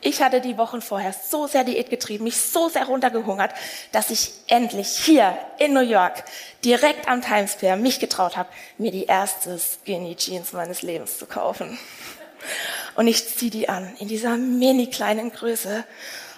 Ich 0.00 0.22
hatte 0.22 0.40
die 0.40 0.56
Wochen 0.56 0.80
vorher 0.80 1.12
so 1.12 1.48
sehr 1.48 1.64
Diät 1.64 1.90
getrieben, 1.90 2.24
mich 2.24 2.36
so 2.36 2.68
sehr 2.68 2.84
runtergehungert, 2.86 3.52
dass 3.90 4.10
ich 4.10 4.30
endlich 4.46 4.88
hier 4.90 5.36
in 5.58 5.72
New 5.72 5.80
York, 5.80 6.22
direkt 6.64 7.08
am 7.08 7.20
Times 7.20 7.52
Square, 7.52 7.76
mich 7.78 7.98
getraut 7.98 8.36
habe, 8.36 8.48
mir 8.78 8.92
die 8.92 9.06
erste 9.06 9.58
Skinny 9.58 10.14
Jeans 10.14 10.52
meines 10.52 10.82
Lebens 10.82 11.18
zu 11.18 11.26
kaufen. 11.26 11.78
Und 12.94 13.08
ich 13.08 13.26
ziehe 13.36 13.50
die 13.50 13.68
an 13.68 13.92
in 13.98 14.06
dieser 14.06 14.36
mini 14.36 14.88
kleinen 14.88 15.32
Größe 15.32 15.84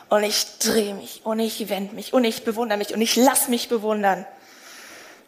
und 0.09 0.25
ich 0.25 0.59
drehe 0.59 0.95
mich 0.95 1.21
und 1.25 1.39
ich 1.39 1.69
wende 1.69 1.95
mich 1.95 2.15
und 2.15 2.25
ich 2.25 2.45
bewundere 2.45 2.79
mich 2.79 2.95
und 2.95 3.03
ich 3.03 3.15
lasse 3.17 3.51
mich 3.51 3.69
bewundern. 3.69 4.27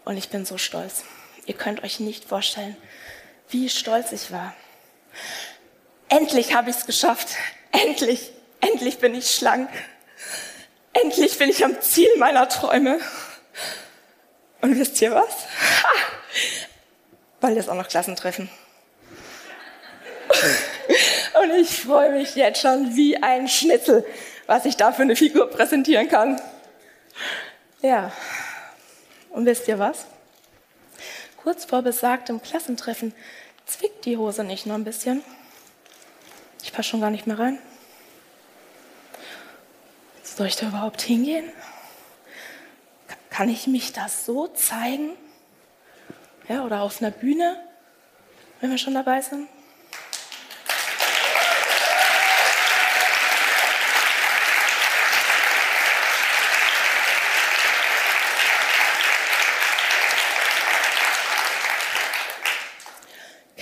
Und 0.04 0.16
ich 0.16 0.30
bin 0.30 0.44
so 0.44 0.58
stolz. 0.58 1.04
Ihr 1.46 1.54
könnt 1.54 1.82
euch 1.82 2.00
nicht 2.00 2.24
vorstellen, 2.24 2.76
wie 3.48 3.68
stolz 3.68 4.12
ich 4.12 4.30
war. 4.30 4.54
Endlich 6.08 6.54
habe 6.54 6.70
ich 6.70 6.76
es 6.76 6.86
geschafft. 6.86 7.28
Endlich, 7.72 8.30
endlich 8.60 8.98
bin 8.98 9.14
ich 9.14 9.30
schlank. 9.30 9.70
Endlich 10.92 11.38
bin 11.38 11.48
ich 11.48 11.64
am 11.64 11.80
Ziel 11.80 12.08
meiner 12.18 12.48
Träume. 12.48 13.00
Und 14.60 14.78
wisst 14.78 15.00
ihr 15.00 15.12
was? 15.12 15.46
Ha! 15.82 15.88
Bald 17.40 17.56
ist 17.56 17.68
auch 17.68 17.74
noch 17.74 17.88
Klassentreffen. 17.88 18.48
Und 21.42 21.50
ich 21.50 21.80
freue 21.80 22.12
mich 22.12 22.36
jetzt 22.36 22.60
schon 22.60 22.94
wie 22.94 23.16
ein 23.16 23.48
Schnitzel, 23.48 24.04
was 24.46 24.64
ich 24.64 24.76
da 24.76 24.92
für 24.92 25.02
eine 25.02 25.16
Figur 25.16 25.50
präsentieren 25.50 26.08
kann. 26.08 26.40
Ja. 27.80 28.12
Und 29.30 29.46
wisst 29.46 29.66
ihr 29.66 29.78
was? 29.78 30.06
Kurz 31.42 31.64
vor 31.64 31.82
besagtem 31.82 32.40
Klassentreffen 32.40 33.14
zwickt 33.66 34.04
die 34.04 34.16
Hose 34.16 34.44
nicht 34.44 34.66
nur 34.66 34.76
ein 34.76 34.84
bisschen. 34.84 35.22
Ich 36.62 36.72
passe 36.72 36.90
schon 36.90 37.00
gar 37.00 37.10
nicht 37.10 37.26
mehr 37.26 37.38
rein. 37.38 37.58
Soll 40.22 40.46
ich 40.46 40.56
da 40.56 40.68
überhaupt 40.68 41.02
hingehen? 41.02 41.50
Kann 43.30 43.48
ich 43.48 43.66
mich 43.66 43.92
das 43.92 44.24
so 44.24 44.46
zeigen? 44.48 45.10
Ja, 46.48 46.64
oder 46.64 46.82
auf 46.82 47.00
einer 47.00 47.10
Bühne, 47.10 47.62
wenn 48.60 48.70
wir 48.70 48.78
schon 48.78 48.94
dabei 48.94 49.20
sind? 49.20 49.48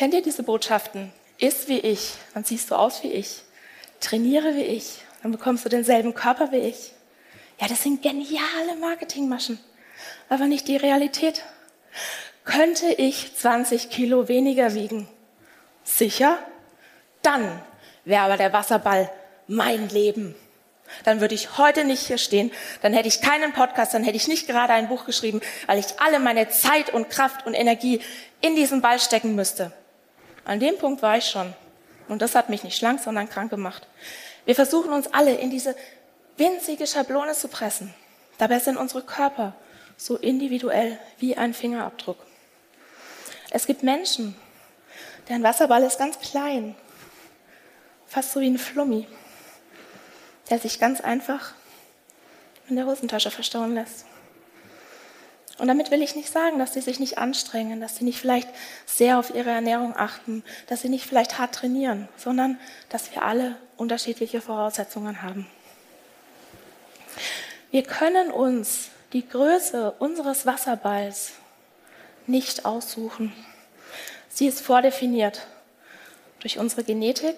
Kennt 0.01 0.15
ihr 0.15 0.23
diese 0.23 0.45
Botschaften? 0.45 1.13
Iss 1.37 1.69
wie 1.69 1.81
ich, 1.81 2.15
dann 2.33 2.43
siehst 2.43 2.71
du 2.71 2.75
aus 2.75 3.03
wie 3.03 3.13
ich. 3.13 3.43
Trainiere 4.01 4.55
wie 4.55 4.63
ich, 4.63 5.03
dann 5.21 5.31
bekommst 5.31 5.67
du 5.67 5.69
denselben 5.69 6.15
Körper 6.15 6.53
wie 6.53 6.57
ich. 6.57 6.93
Ja, 7.61 7.69
das 7.69 7.83
sind 7.83 8.01
geniale 8.01 8.77
Marketingmaschen, 8.81 9.61
aber 10.31 10.47
nicht 10.47 10.69
die 10.69 10.79
Realität. 10.79 11.45
Könnte 12.47 12.87
ich 12.87 13.37
20 13.37 13.91
Kilo 13.91 14.27
weniger 14.27 14.73
wiegen? 14.73 15.07
Sicher? 15.85 16.39
Dann 17.21 17.61
wäre 18.07 18.23
aber 18.23 18.39
der 18.39 18.55
Wasserball 18.55 19.11
mein 19.49 19.91
Leben. 19.91 20.35
Dann 21.05 21.21
würde 21.21 21.35
ich 21.35 21.59
heute 21.59 21.85
nicht 21.85 22.07
hier 22.07 22.17
stehen, 22.17 22.51
dann 22.81 22.95
hätte 22.95 23.09
ich 23.09 23.21
keinen 23.21 23.53
Podcast, 23.53 23.93
dann 23.93 24.05
hätte 24.05 24.17
ich 24.17 24.29
nicht 24.29 24.47
gerade 24.47 24.73
ein 24.73 24.89
Buch 24.89 25.05
geschrieben, 25.05 25.43
weil 25.67 25.79
ich 25.79 26.01
alle 26.01 26.21
meine 26.21 26.49
Zeit 26.49 26.89
und 26.89 27.11
Kraft 27.11 27.45
und 27.45 27.53
Energie 27.53 28.01
in 28.41 28.57
diesen 28.57 28.81
Ball 28.81 28.99
stecken 28.99 29.35
müsste. 29.35 29.75
An 30.45 30.61
dem 30.61 30.79
Punkt 30.79 31.03
war 31.03 31.17
ich 31.17 31.27
schon. 31.27 31.55
Und 32.09 32.23
das 32.23 32.35
hat 32.35 32.49
mich 32.49 32.65
nicht 32.65 32.77
schlank, 32.77 33.01
sondern 33.01 33.29
krank 33.29 33.51
gemacht. 33.51 33.87
Wir 34.45 34.55
versuchen 34.55 34.93
uns 34.93 35.13
alle 35.13 35.35
in 35.35 35.51
diese 35.51 35.77
winzige 36.37 36.87
Schablone 36.87 37.35
zu 37.35 37.49
pressen. 37.49 37.95
Dabei 38.39 38.59
sind 38.59 38.77
unsere 38.77 39.03
Körper 39.03 39.55
so 39.97 40.17
individuell 40.17 40.99
wie 41.19 41.37
ein 41.37 41.53
Fingerabdruck. 41.55 42.19
Es 43.51 43.67
gibt 43.67 43.83
Menschen, 43.83 44.35
deren 45.29 45.43
Wasserball 45.43 45.83
ist 45.83 45.99
ganz 45.99 46.19
klein, 46.19 46.75
fast 48.07 48.33
so 48.33 48.41
wie 48.41 48.49
ein 48.49 48.59
Flummi, 48.59 49.07
der 50.49 50.59
sich 50.59 50.81
ganz 50.81 51.01
einfach 51.01 51.53
in 52.69 52.77
der 52.77 52.87
Hosentasche 52.87 53.31
verstauen 53.31 53.75
lässt. 53.75 54.07
Und 55.61 55.69
damit 55.69 55.91
will 55.91 56.01
ich 56.01 56.17
nicht 56.17 56.33
sagen, 56.33 56.59
dass 56.59 56.73
sie 56.73 56.81
sich 56.81 57.01
nicht 57.01 57.19
anstrengen, 57.19 57.83
dass 57.83 57.97
sie 57.97 58.05
nicht 58.05 58.19
vielleicht 58.19 58.49
sehr 58.87 59.19
auf 59.19 59.35
ihre 59.35 59.51
Ernährung 59.51 59.95
achten, 59.95 60.43
dass 60.69 60.81
sie 60.81 60.89
nicht 60.89 61.05
vielleicht 61.05 61.39
hart 61.39 61.55
trainieren, 61.55 62.09
sondern 62.17 62.59
dass 62.89 63.15
wir 63.15 63.23
alle 63.23 63.57
unterschiedliche 63.77 64.41
Voraussetzungen 64.41 65.21
haben. 65.21 65.47
Wir 67.71 67.83
können 67.83 68.31
uns 68.31 68.89
die 69.13 69.29
Größe 69.29 69.91
unseres 69.99 70.47
Wasserballs 70.47 71.33
nicht 72.27 72.65
aussuchen. 72.65 73.31
Sie 74.31 74.47
ist 74.47 74.63
vordefiniert 74.63 75.47
durch 76.39 76.59
unsere 76.59 76.85
Genetik, 76.85 77.37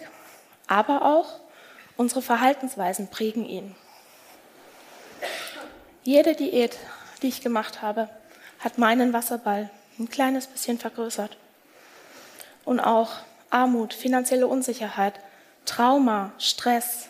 aber 0.68 1.04
auch 1.04 1.40
unsere 1.96 2.22
Verhaltensweisen 2.22 3.08
prägen 3.08 3.44
ihn. 3.44 3.74
Jede 6.04 6.36
Diät 6.36 6.78
die 7.22 7.28
ich 7.28 7.40
gemacht 7.40 7.82
habe, 7.82 8.08
hat 8.58 8.78
meinen 8.78 9.12
Wasserball 9.12 9.70
ein 9.98 10.08
kleines 10.08 10.46
bisschen 10.46 10.78
vergrößert. 10.78 11.36
Und 12.64 12.80
auch 12.80 13.10
Armut, 13.50 13.94
finanzielle 13.94 14.46
Unsicherheit, 14.46 15.14
Trauma, 15.64 16.32
Stress, 16.38 17.08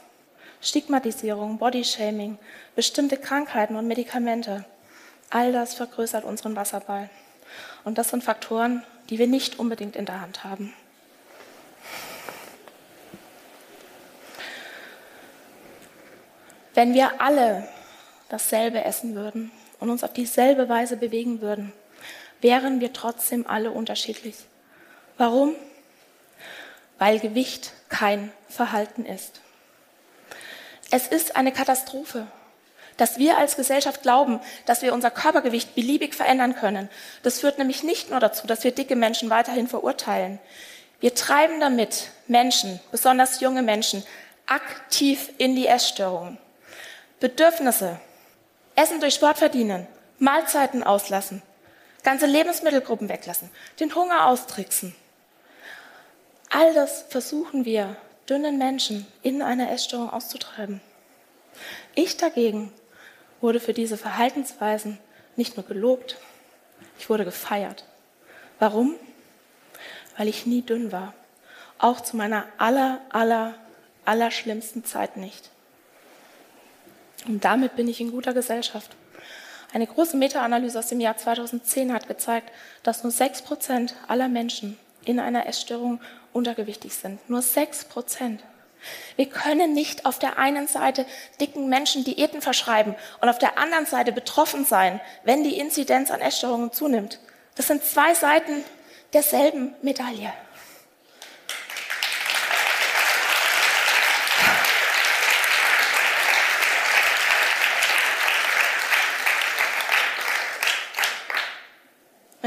Stigmatisierung, 0.60 1.58
Bodyshaming, 1.58 2.38
bestimmte 2.76 3.16
Krankheiten 3.16 3.76
und 3.76 3.86
Medikamente, 3.86 4.64
all 5.30 5.52
das 5.52 5.74
vergrößert 5.74 6.24
unseren 6.24 6.56
Wasserball. 6.56 7.10
Und 7.84 7.98
das 7.98 8.10
sind 8.10 8.24
Faktoren, 8.24 8.84
die 9.10 9.18
wir 9.18 9.26
nicht 9.26 9.58
unbedingt 9.58 9.96
in 9.96 10.06
der 10.06 10.20
Hand 10.20 10.44
haben. 10.44 10.72
Wenn 16.74 16.94
wir 16.94 17.20
alle 17.20 17.68
dasselbe 18.28 18.82
essen 18.82 19.14
würden, 19.14 19.50
und 19.82 19.90
uns 19.90 20.04
auf 20.04 20.12
dieselbe 20.12 20.68
Weise 20.68 20.96
bewegen 20.96 21.40
würden, 21.40 21.72
wären 22.40 22.80
wir 22.80 22.92
trotzdem 22.92 23.48
alle 23.48 23.72
unterschiedlich. 23.72 24.36
Warum? 25.18 25.56
Weil 26.98 27.18
Gewicht 27.18 27.72
kein 27.88 28.32
Verhalten 28.48 29.04
ist. 29.04 29.40
Es 30.92 31.08
ist 31.08 31.34
eine 31.34 31.50
Katastrophe, 31.50 32.28
dass 32.96 33.18
wir 33.18 33.38
als 33.38 33.56
Gesellschaft 33.56 34.02
glauben, 34.02 34.38
dass 34.66 34.82
wir 34.82 34.94
unser 34.94 35.10
Körpergewicht 35.10 35.74
beliebig 35.74 36.14
verändern 36.14 36.54
können. 36.54 36.88
Das 37.24 37.40
führt 37.40 37.58
nämlich 37.58 37.82
nicht 37.82 38.08
nur 38.10 38.20
dazu, 38.20 38.46
dass 38.46 38.62
wir 38.62 38.70
dicke 38.70 38.94
Menschen 38.94 39.30
weiterhin 39.30 39.66
verurteilen. 39.66 40.38
Wir 41.00 41.16
treiben 41.16 41.58
damit 41.58 42.10
Menschen, 42.28 42.78
besonders 42.92 43.40
junge 43.40 43.62
Menschen, 43.62 44.04
aktiv 44.46 45.30
in 45.38 45.56
die 45.56 45.66
Essstörungen. 45.66 46.38
Bedürfnisse, 47.18 47.98
Essen 48.74 49.00
durch 49.00 49.14
Sport 49.14 49.38
verdienen, 49.38 49.86
Mahlzeiten 50.18 50.82
auslassen, 50.82 51.42
ganze 52.02 52.26
Lebensmittelgruppen 52.26 53.08
weglassen, 53.08 53.50
den 53.80 53.94
Hunger 53.94 54.26
austricksen. 54.26 54.94
All 56.50 56.74
das 56.74 57.04
versuchen 57.08 57.64
wir 57.64 57.96
dünnen 58.28 58.58
Menschen 58.58 59.06
in 59.22 59.42
einer 59.42 59.70
Essstörung 59.70 60.10
auszutreiben. 60.10 60.80
Ich 61.94 62.16
dagegen 62.16 62.72
wurde 63.40 63.60
für 63.60 63.72
diese 63.72 63.98
Verhaltensweisen 63.98 64.98
nicht 65.36 65.56
nur 65.56 65.66
gelobt, 65.66 66.16
ich 66.98 67.10
wurde 67.10 67.24
gefeiert. 67.24 67.84
Warum? 68.58 68.94
Weil 70.16 70.28
ich 70.28 70.46
nie 70.46 70.62
dünn 70.62 70.92
war. 70.92 71.14
Auch 71.78 72.00
zu 72.00 72.16
meiner 72.16 72.46
aller, 72.58 73.00
aller, 73.10 73.54
aller 74.04 74.30
schlimmsten 74.30 74.84
Zeit 74.84 75.16
nicht. 75.16 75.50
Und 77.26 77.44
damit 77.44 77.76
bin 77.76 77.88
ich 77.88 78.00
in 78.00 78.10
guter 78.10 78.34
Gesellschaft. 78.34 78.90
Eine 79.72 79.86
große 79.86 80.16
Meta-Analyse 80.16 80.78
aus 80.78 80.88
dem 80.88 81.00
Jahr 81.00 81.16
2010 81.16 81.92
hat 81.92 82.06
gezeigt, 82.06 82.50
dass 82.82 83.02
nur 83.02 83.12
6 83.12 83.42
Prozent 83.42 83.94
aller 84.06 84.28
Menschen 84.28 84.78
in 85.04 85.18
einer 85.18 85.46
Essstörung 85.46 86.00
untergewichtig 86.32 86.94
sind. 86.94 87.28
Nur 87.28 87.42
6 87.42 87.86
Prozent. 87.86 88.42
Wir 89.16 89.26
können 89.26 89.72
nicht 89.72 90.06
auf 90.06 90.18
der 90.18 90.38
einen 90.38 90.66
Seite 90.66 91.06
dicken 91.40 91.68
Menschen 91.68 92.04
Diäten 92.04 92.42
verschreiben 92.42 92.96
und 93.20 93.28
auf 93.28 93.38
der 93.38 93.58
anderen 93.58 93.86
Seite 93.86 94.12
betroffen 94.12 94.64
sein, 94.64 95.00
wenn 95.24 95.44
die 95.44 95.58
Inzidenz 95.58 96.10
an 96.10 96.20
Essstörungen 96.20 96.72
zunimmt. 96.72 97.20
Das 97.54 97.68
sind 97.68 97.84
zwei 97.84 98.14
Seiten 98.14 98.64
derselben 99.12 99.74
Medaille. 99.82 100.32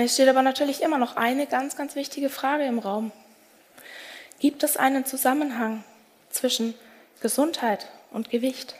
Es 0.05 0.13
steht 0.13 0.29
aber 0.29 0.43
natürlich 0.43 0.83
immer 0.83 0.99
noch 0.99 1.15
eine 1.15 1.47
ganz, 1.47 1.75
ganz 1.75 1.95
wichtige 1.95 2.29
Frage 2.29 2.63
im 2.65 2.77
Raum. 2.77 3.11
Gibt 4.39 4.61
es 4.61 4.77
einen 4.77 5.03
Zusammenhang 5.03 5.83
zwischen 6.29 6.75
Gesundheit 7.21 7.87
und 8.11 8.29
Gewicht? 8.29 8.75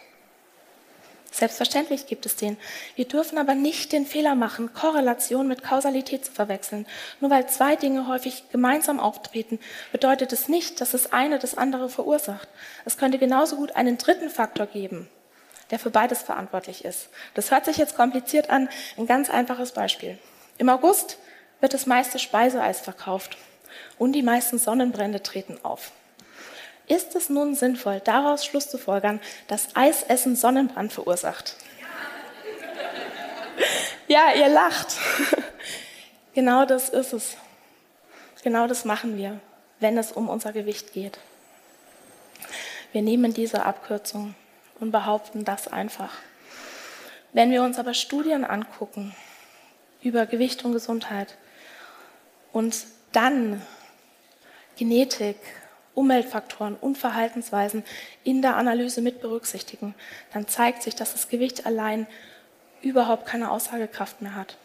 Selbstverständlich 1.31 2.05
gibt 2.05 2.27
es 2.27 2.35
den. 2.35 2.57
Wir 2.95 3.05
dürfen 3.05 3.39
aber 3.39 3.55
nicht 3.55 3.91
den 3.91 4.05
Fehler 4.05 4.35
machen, 4.35 4.71
Korrelation 4.75 5.47
mit 5.47 5.63
Kausalität 5.63 6.25
zu 6.25 6.31
verwechseln. 6.31 6.85
Nur 7.21 7.31
weil 7.31 7.49
zwei 7.49 7.75
Dinge 7.75 8.07
häufig 8.07 8.43
gemeinsam 8.51 8.99
auftreten, 8.99 9.57
bedeutet 9.91 10.31
es 10.31 10.47
nicht, 10.47 10.79
dass 10.79 10.91
das 10.91 11.11
eine 11.11 11.39
das 11.39 11.57
andere 11.57 11.89
verursacht. 11.89 12.47
Es 12.85 12.97
könnte 12.97 13.17
genauso 13.17 13.55
gut 13.55 13.75
einen 13.75 13.97
dritten 13.97 14.29
Faktor 14.29 14.67
geben, 14.67 15.09
der 15.71 15.79
für 15.79 15.89
beides 15.89 16.21
verantwortlich 16.21 16.85
ist. 16.85 17.09
Das 17.33 17.49
hört 17.49 17.65
sich 17.65 17.77
jetzt 17.77 17.95
kompliziert 17.95 18.51
an. 18.51 18.69
Ein 18.95 19.07
ganz 19.07 19.31
einfaches 19.31 19.71
Beispiel. 19.71 20.19
Im 20.57 20.69
August 20.69 21.17
wird 21.59 21.73
das 21.73 21.85
meiste 21.85 22.19
Speiseeis 22.19 22.81
verkauft 22.81 23.37
und 23.97 24.13
die 24.13 24.23
meisten 24.23 24.57
Sonnenbrände 24.57 25.21
treten 25.21 25.57
auf. 25.63 25.91
Ist 26.87 27.15
es 27.15 27.29
nun 27.29 27.55
sinnvoll, 27.55 27.99
daraus 28.03 28.45
Schluss 28.45 28.69
zu 28.69 28.77
folgern, 28.77 29.19
dass 29.47 29.75
Eisessen 29.75 30.35
Sonnenbrand 30.35 30.93
verursacht? 30.93 31.55
Ja, 34.07 34.33
ihr 34.33 34.49
lacht. 34.49 34.97
Genau 36.35 36.65
das 36.65 36.89
ist 36.89 37.13
es. 37.13 37.37
Genau 38.43 38.67
das 38.67 38.83
machen 38.83 39.17
wir, 39.17 39.39
wenn 39.79 39.97
es 39.97 40.11
um 40.11 40.27
unser 40.27 40.51
Gewicht 40.51 40.91
geht. 40.91 41.17
Wir 42.91 43.01
nehmen 43.01 43.33
diese 43.33 43.63
Abkürzung 43.63 44.35
und 44.81 44.91
behaupten 44.91 45.45
das 45.45 45.69
einfach. 45.69 46.11
Wenn 47.31 47.51
wir 47.51 47.63
uns 47.63 47.79
aber 47.79 47.93
Studien 47.93 48.43
angucken, 48.43 49.15
über 50.05 50.25
Gewicht 50.25 50.63
und 50.63 50.71
Gesundheit, 50.71 51.35
und 52.53 52.85
dann 53.11 53.61
Genetik, 54.77 55.35
Umweltfaktoren 55.93 56.75
und 56.75 56.97
Verhaltensweisen 56.97 57.83
in 58.23 58.41
der 58.41 58.55
Analyse 58.55 59.01
mit 59.01 59.19
berücksichtigen, 59.19 59.93
dann 60.31 60.47
zeigt 60.47 60.83
sich, 60.83 60.95
dass 60.95 61.11
das 61.11 61.27
Gewicht 61.27 61.65
allein 61.65 62.07
überhaupt 62.81 63.25
keine 63.25 63.51
Aussagekraft 63.51 64.21
mehr 64.21 64.35
hat. 64.35 64.57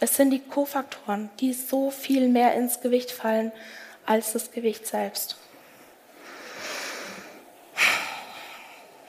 Es 0.00 0.16
sind 0.16 0.30
die 0.30 0.38
Kofaktoren, 0.38 1.28
die 1.40 1.52
so 1.52 1.90
viel 1.90 2.28
mehr 2.28 2.54
ins 2.54 2.80
Gewicht 2.80 3.10
fallen 3.10 3.52
als 4.06 4.32
das 4.32 4.50
Gewicht 4.52 4.86
selbst. 4.86 5.36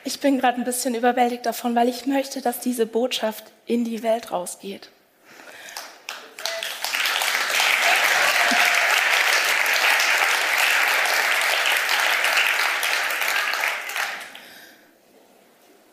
Ich 0.03 0.19
bin 0.19 0.39
gerade 0.39 0.57
ein 0.57 0.65
bisschen 0.65 0.93
überwältigt 0.93 1.45
davon, 1.45 1.75
weil 1.75 1.89
ich 1.89 2.05
möchte, 2.05 2.41
dass 2.41 2.59
diese 2.59 2.85
Botschaft 2.85 3.45
in 3.65 3.85
die 3.85 4.03
Welt 4.03 4.31
rausgeht. 4.31 4.89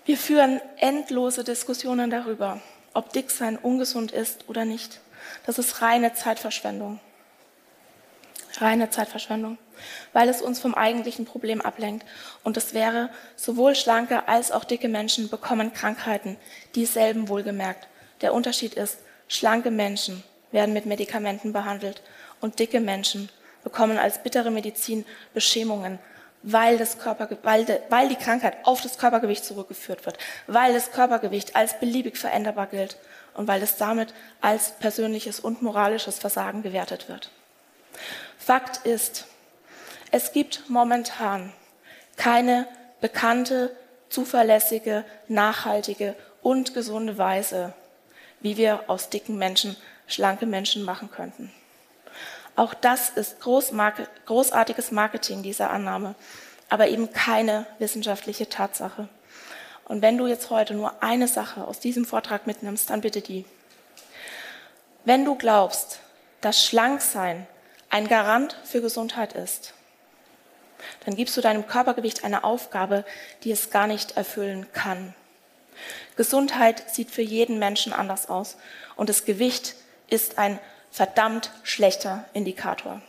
Wir 0.05 0.12
führen 0.23 0.61
endlose 0.77 1.43
Diskussionen 1.43 2.09
darüber, 2.09 2.61
ob 2.95 3.13
Dicksein 3.13 3.59
ungesund 3.59 4.13
ist 4.13 4.49
oder 4.49 4.65
nicht. 4.65 5.01
Das 5.47 5.59
ist 5.59 5.83
reine 5.83 6.15
Zeitverschwendung. 6.15 7.01
Reine 8.59 8.91
Zeitverschwendung, 8.91 9.59
weil 10.13 10.29
es 10.29 10.43
uns 10.43 10.61
vom 10.61 10.75
eigentlichen 10.75 11.25
Problem 11.25 11.61
ablenkt. 11.61 12.07
Und 12.45 12.57
es 12.57 12.75
wäre, 12.75 13.11
sowohl 13.35 13.75
schlanke 13.75 14.29
als 14.29 14.53
auch 14.53 14.65
dicke 14.65 14.89
Menschen 14.89 15.29
bekommen 15.29 15.73
Krankheiten, 15.73 16.37
dieselben 16.75 17.29
wohlgemerkt. 17.29 17.89
Der 18.21 18.35
Unterschied 18.35 18.75
ist, 18.75 18.99
schlanke 19.27 19.71
Menschen 19.71 20.23
werden 20.53 20.75
mit 20.75 20.87
Medikamenten 20.87 21.53
behandelt 21.53 22.03
und 22.41 22.59
dicke 22.59 22.81
Menschen 22.81 23.31
bekommen 23.65 23.99
als 23.99 24.23
bittere 24.23 24.51
Medizin 24.51 25.05
Beschämungen, 25.35 25.99
weil, 26.43 26.79
das 26.79 26.99
Körper, 26.99 27.29
weil, 27.43 27.65
de, 27.65 27.81
weil 27.89 28.09
die 28.09 28.17
Krankheit 28.17 28.57
auf 28.65 28.81
das 28.81 28.99
Körpergewicht 28.99 29.45
zurückgeführt 29.45 30.05
wird, 30.07 30.19
weil 30.47 30.73
das 30.73 30.91
Körpergewicht 30.91 31.57
als 31.57 31.79
beliebig 31.79 32.17
veränderbar 32.17 32.67
gilt 32.67 32.97
und 33.35 33.49
weil 33.49 33.63
es 33.63 33.77
damit 33.77 34.13
als 34.41 34.73
persönliches 34.73 35.41
und 35.41 35.63
moralisches 35.63 36.19
Versagen 36.19 36.63
gewertet 36.63 37.09
wird. 37.09 37.31
Fakt 38.39 38.85
ist, 38.87 39.27
es 40.11 40.33
gibt 40.33 40.69
momentan 40.69 41.53
keine 42.17 42.67
bekannte, 43.01 43.75
zuverlässige, 44.09 45.05
nachhaltige 45.29 46.15
und 46.43 46.75
gesunde 46.75 47.17
Weise, 47.19 47.73
wie 48.41 48.57
wir 48.57 48.85
aus 48.89 49.09
dicken 49.09 49.39
Menschen 49.39 49.77
schlanke 50.07 50.45
Menschen 50.45 50.83
machen 50.83 51.11
könnten. 51.11 51.53
Auch 52.55 52.75
das 52.75 53.11
ist 53.11 53.41
großartiges 53.41 54.91
Marketing 54.91 55.43
dieser 55.43 55.71
Annahme, 55.71 56.15
aber 56.69 56.89
eben 56.89 57.13
keine 57.13 57.67
wissenschaftliche 57.79 58.49
Tatsache. 58.49 59.09
Und 59.85 60.03
wenn 60.03 60.19
du 60.19 60.27
jetzt 60.27 60.51
heute 60.51 60.75
nur 60.75 61.03
eine 61.03 61.29
Sache 61.29 61.65
aus 61.65 61.81
diesem 61.81 62.05
Vortrag 62.05 62.47
mitnimmst, 62.47 62.91
dann 62.91 63.01
bitte 63.01 63.21
die. 63.21 63.45
Wenn 65.05 65.25
du 65.25 65.35
glaubst, 65.35 66.01
dass 66.41 66.65
Schlanksein 66.65 67.47
ein 67.91 68.07
Garant 68.09 68.57
für 68.65 68.81
Gesundheit 68.81 69.33
ist, 69.33 69.75
dann 71.05 71.17
gibst 71.17 71.37
du 71.37 71.41
deinem 71.41 71.67
Körpergewicht 71.67 72.25
eine 72.25 72.45
Aufgabe, 72.45 73.05
die 73.45 73.53
es 73.53 73.71
gar 73.71 73.87
nicht 73.87 74.17
erfüllen 74.17 74.67
kann. 74.73 75.15
Gesundheit 76.17 76.91
sieht 76.91 77.11
für 77.11 77.23
jeden 77.23 77.59
Menschen 77.59 77.93
anders 77.93 78.29
aus 78.29 78.57
und 78.97 79.09
das 79.09 79.25
Gewicht 79.25 79.75
ist 80.09 80.39
ein 80.39 80.59
verdammt 80.93 81.51
schlechter 81.65 82.27
Indikator. 82.35 83.01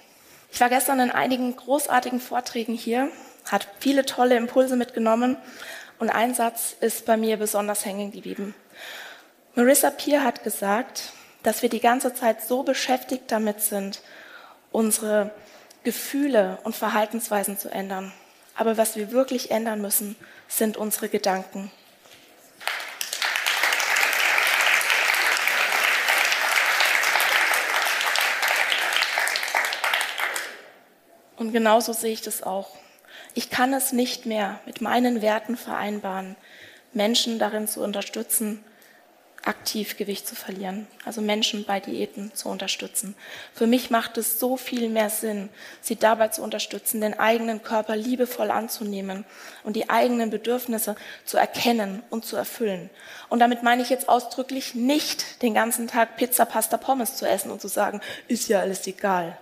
Ich 0.51 0.61
war 0.61 0.69
gestern 0.69 0.99
in 0.99 1.11
einigen 1.11 1.55
großartigen 1.55 2.21
Vorträgen 2.21 2.73
hier, 2.73 3.09
hat 3.51 3.67
viele 3.79 4.05
tolle 4.05 4.37
Impulse 4.37 4.77
mitgenommen 4.77 5.37
und 5.99 6.09
ein 6.09 6.33
Satz 6.33 6.75
ist 6.79 7.05
bei 7.05 7.17
mir 7.17 7.37
besonders 7.37 7.85
hängen 7.85 8.11
geblieben. 8.11 8.55
Marissa 9.55 9.91
Peer 9.91 10.23
hat 10.23 10.43
gesagt, 10.43 11.11
dass 11.43 11.61
wir 11.61 11.69
die 11.69 11.81
ganze 11.81 12.13
Zeit 12.13 12.41
so 12.41 12.63
beschäftigt 12.63 13.25
damit 13.27 13.61
sind, 13.61 14.01
unsere 14.71 15.31
Gefühle 15.83 16.59
und 16.63 16.75
Verhaltensweisen 16.75 17.59
zu 17.59 17.69
ändern. 17.69 18.13
Aber 18.55 18.77
was 18.77 18.95
wir 18.95 19.11
wirklich 19.11 19.51
ändern 19.51 19.81
müssen, 19.81 20.15
sind 20.47 20.77
unsere 20.77 21.09
Gedanken. 21.09 21.69
Und 31.43 31.51
genauso 31.51 31.91
sehe 31.91 32.13
ich 32.13 32.21
das 32.21 32.41
auch. 32.41 32.69
Ich 33.33 33.49
kann 33.49 33.73
es 33.73 33.91
nicht 33.91 34.25
mehr 34.25 34.61
mit 34.65 34.79
meinen 34.79 35.21
Werten 35.21 35.57
vereinbaren, 35.57 36.37
Menschen 36.93 37.37
darin 37.37 37.67
zu 37.67 37.83
unterstützen, 37.83 38.63
aktiv 39.43 39.97
Gewicht 39.97 40.25
zu 40.25 40.35
verlieren, 40.35 40.87
also 41.03 41.19
Menschen 41.19 41.65
bei 41.65 41.81
Diäten 41.81 42.33
zu 42.33 42.47
unterstützen. 42.47 43.13
Für 43.53 43.67
mich 43.67 43.89
macht 43.89 44.17
es 44.17 44.39
so 44.39 44.55
viel 44.55 44.87
mehr 44.87 45.09
Sinn, 45.09 45.49
sie 45.81 45.97
dabei 45.97 46.29
zu 46.29 46.41
unterstützen, 46.41 47.01
den 47.01 47.19
eigenen 47.19 47.61
Körper 47.61 47.97
liebevoll 47.97 48.49
anzunehmen 48.49 49.25
und 49.65 49.75
die 49.75 49.89
eigenen 49.89 50.29
Bedürfnisse 50.29 50.95
zu 51.25 51.35
erkennen 51.35 52.03
und 52.09 52.23
zu 52.23 52.37
erfüllen. 52.37 52.89
Und 53.27 53.39
damit 53.39 53.63
meine 53.63 53.81
ich 53.81 53.89
jetzt 53.89 54.07
ausdrücklich 54.07 54.75
nicht, 54.75 55.41
den 55.41 55.53
ganzen 55.53 55.89
Tag 55.89 56.15
Pizza, 56.15 56.45
Pasta, 56.45 56.77
Pommes 56.77 57.17
zu 57.17 57.27
essen 57.27 57.51
und 57.51 57.59
zu 57.59 57.67
sagen, 57.67 57.99
ist 58.29 58.47
ja 58.47 58.61
alles 58.61 58.87
egal. 58.87 59.37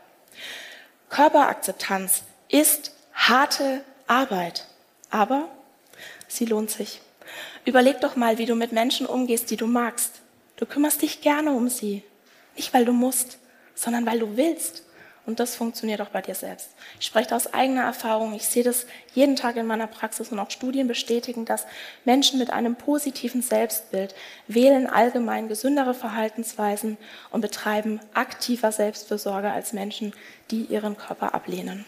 Körperakzeptanz 1.12 2.24
ist 2.48 2.94
harte 3.14 3.84
Arbeit, 4.08 4.66
aber 5.10 5.50
sie 6.30 6.46
lohnt 6.46 6.72
sich. 6.72 7.02
Überleg 7.66 8.00
doch 8.00 8.16
mal, 8.16 8.38
wie 8.38 8.46
du 8.46 8.56
mit 8.56 8.72
Menschen 8.72 9.06
umgehst, 9.06 9.52
die 9.52 9.58
du 9.58 9.68
magst. 9.68 10.22
Du 10.56 10.66
kümmerst 10.66 11.02
dich 11.02 11.20
gerne 11.20 11.52
um 11.52 11.68
sie. 11.68 12.04
Nicht, 12.56 12.74
weil 12.74 12.86
du 12.86 12.94
musst, 12.94 13.40
sondern 13.76 14.06
weil 14.06 14.20
du 14.20 14.38
willst. 14.38 14.84
Und 15.26 15.40
das 15.40 15.56
funktioniert 15.56 16.02
auch 16.02 16.10
bei 16.10 16.22
dir 16.22 16.34
selbst. 16.34 16.70
Ich 17.00 17.06
spreche 17.06 17.36
aus 17.36 17.54
eigener 17.54 17.84
Erfahrung. 17.84 18.34
Ich 18.34 18.48
sehe 18.48 18.64
das 18.64 18.88
jeden 19.14 19.36
Tag 19.36 19.56
in 19.56 19.68
meiner 19.68 19.86
Praxis 19.86 20.32
und 20.32 20.40
auch 20.40 20.50
Studien 20.50 20.88
bestätigen, 20.88 21.46
dass 21.46 21.68
Menschen 22.06 22.40
mit 22.40 22.50
einem 22.50 22.76
positiven 22.76 23.44
Selbstbild 23.44 24.16
wählen 24.48 24.88
allgemein 24.88 25.48
gesündere 25.48 25.94
Verhaltensweisen 25.94 26.98
und 27.30 27.42
betreiben 27.42 28.00
aktiver 28.14 28.72
Selbstfürsorge 28.72 29.52
als 29.52 29.74
Menschen, 29.74 30.14
die 30.50 30.64
ihren 30.64 30.98
Körper 30.98 31.36
ablehnen. 31.36 31.86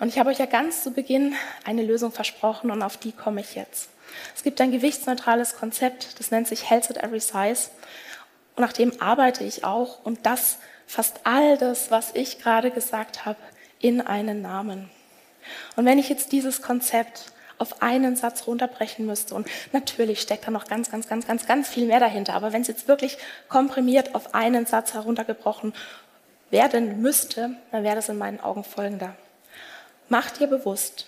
Und 0.00 0.08
ich 0.08 0.18
habe 0.18 0.30
euch 0.30 0.38
ja 0.38 0.46
ganz 0.46 0.82
zu 0.82 0.92
Beginn 0.92 1.34
eine 1.64 1.82
Lösung 1.82 2.12
versprochen 2.12 2.70
und 2.70 2.82
auf 2.82 2.96
die 2.96 3.12
komme 3.12 3.42
ich 3.42 3.54
jetzt. 3.54 3.90
Es 4.34 4.42
gibt 4.42 4.60
ein 4.60 4.72
gewichtsneutrales 4.72 5.56
Konzept, 5.56 6.18
das 6.18 6.30
nennt 6.30 6.48
sich 6.48 6.70
Health 6.70 6.90
at 6.90 7.02
Every 7.02 7.20
Size. 7.20 7.70
Und 8.56 8.62
nach 8.62 8.72
dem 8.72 9.00
arbeite 9.00 9.44
ich 9.44 9.64
auch 9.64 10.04
und 10.04 10.24
das 10.24 10.58
fasst 10.86 11.20
all 11.24 11.58
das, 11.58 11.90
was 11.90 12.14
ich 12.14 12.38
gerade 12.38 12.70
gesagt 12.70 13.26
habe, 13.26 13.38
in 13.80 14.00
einen 14.00 14.42
Namen. 14.42 14.90
Und 15.76 15.84
wenn 15.84 15.98
ich 15.98 16.08
jetzt 16.08 16.32
dieses 16.32 16.62
Konzept 16.62 17.32
auf 17.58 17.82
einen 17.82 18.16
Satz 18.16 18.46
runterbrechen 18.46 19.06
müsste, 19.06 19.34
und 19.34 19.46
natürlich 19.72 20.20
steckt 20.20 20.46
da 20.46 20.50
noch 20.50 20.66
ganz, 20.66 20.90
ganz, 20.90 21.08
ganz, 21.08 21.26
ganz, 21.26 21.46
ganz 21.46 21.68
viel 21.68 21.86
mehr 21.86 22.00
dahinter, 22.00 22.34
aber 22.34 22.52
wenn 22.52 22.62
es 22.62 22.68
jetzt 22.68 22.88
wirklich 22.88 23.18
komprimiert 23.48 24.14
auf 24.14 24.34
einen 24.34 24.66
Satz 24.66 24.94
heruntergebrochen 24.94 25.74
werden 26.50 27.00
müsste, 27.02 27.56
dann 27.72 27.84
wäre 27.84 27.96
das 27.96 28.08
in 28.08 28.18
meinen 28.18 28.40
Augen 28.40 28.64
folgender. 28.64 29.16
Mach 30.08 30.30
dir 30.30 30.46
bewusst, 30.46 31.06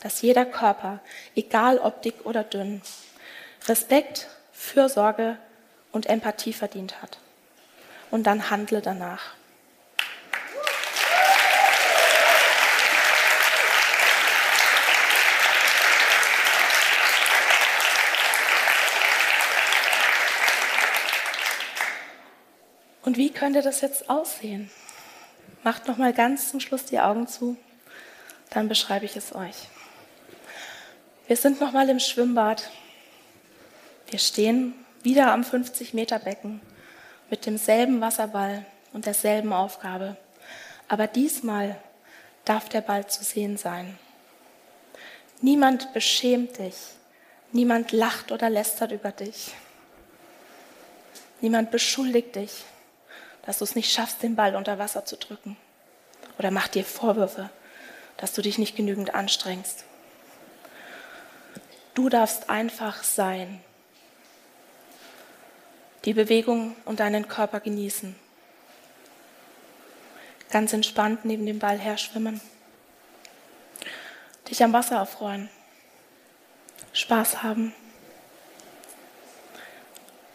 dass 0.00 0.22
jeder 0.22 0.44
Körper, 0.44 1.00
egal 1.34 1.78
ob 1.78 2.02
dick 2.02 2.26
oder 2.26 2.44
dünn, 2.44 2.82
Respekt, 3.68 4.28
Fürsorge 4.52 5.38
und 5.92 6.06
Empathie 6.06 6.52
verdient 6.52 7.00
hat 7.02 7.18
und 8.10 8.24
dann 8.24 8.50
handle 8.50 8.80
danach. 8.80 9.34
Und 23.04 23.16
wie 23.18 23.30
könnte 23.30 23.62
das 23.62 23.80
jetzt 23.82 24.08
aussehen? 24.08 24.70
Macht 25.64 25.86
noch 25.86 25.98
mal 25.98 26.12
ganz 26.12 26.50
zum 26.50 26.60
Schluss 26.60 26.86
die 26.86 26.98
Augen 26.98 27.28
zu, 27.28 27.56
dann 28.50 28.68
beschreibe 28.68 29.04
ich 29.04 29.16
es 29.16 29.34
euch. 29.34 29.68
Wir 31.26 31.36
sind 31.36 31.60
noch 31.60 31.72
mal 31.72 31.88
im 31.88 31.98
Schwimmbad. 31.98 32.70
Wir 34.08 34.18
stehen 34.18 34.74
wieder 35.02 35.32
am 35.32 35.44
50 35.44 35.94
Meter 35.94 36.18
Becken 36.18 36.60
mit 37.30 37.46
demselben 37.46 38.00
Wasserball 38.00 38.64
und 38.92 39.06
derselben 39.06 39.52
Aufgabe. 39.52 40.16
Aber 40.88 41.06
diesmal 41.06 41.76
darf 42.44 42.68
der 42.68 42.80
Ball 42.80 43.06
zu 43.06 43.24
sehen 43.24 43.56
sein. 43.56 43.98
Niemand 45.40 45.92
beschämt 45.92 46.58
dich, 46.58 46.76
niemand 47.52 47.92
lacht 47.92 48.30
oder 48.30 48.48
lästert 48.48 48.92
über 48.92 49.10
dich, 49.10 49.52
niemand 51.40 51.70
beschuldigt 51.70 52.36
dich, 52.36 52.64
dass 53.44 53.58
du 53.58 53.64
es 53.64 53.74
nicht 53.74 53.92
schaffst, 53.92 54.22
den 54.22 54.36
Ball 54.36 54.54
unter 54.54 54.78
Wasser 54.78 55.04
zu 55.04 55.16
drücken. 55.16 55.56
Oder 56.38 56.50
macht 56.50 56.74
dir 56.74 56.84
Vorwürfe, 56.84 57.50
dass 58.16 58.32
du 58.32 58.42
dich 58.42 58.58
nicht 58.58 58.76
genügend 58.76 59.14
anstrengst. 59.14 59.84
Du 61.94 62.08
darfst 62.08 62.48
einfach 62.48 63.02
sein. 63.02 63.60
Die 66.04 66.14
Bewegung 66.14 66.74
und 66.84 66.98
deinen 66.98 67.28
Körper 67.28 67.60
genießen. 67.60 68.16
Ganz 70.50 70.72
entspannt 70.72 71.24
neben 71.24 71.46
dem 71.46 71.58
Ball 71.60 71.78
her 71.78 71.96
schwimmen. 71.96 72.40
Dich 74.48 74.62
am 74.64 74.72
Wasser 74.72 74.96
erfreuen. 74.96 75.48
Spaß 76.92 77.42
haben. 77.42 77.72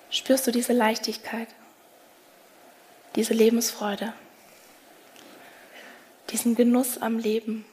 Spürst 0.10 0.48
du 0.48 0.52
diese 0.52 0.74
Leichtigkeit, 0.74 1.50
diese 3.16 3.34
Lebensfreude, 3.34 4.14
diesen 6.30 6.56
Genuss 6.56 6.98
am 6.98 7.20
Leben? 7.20 7.66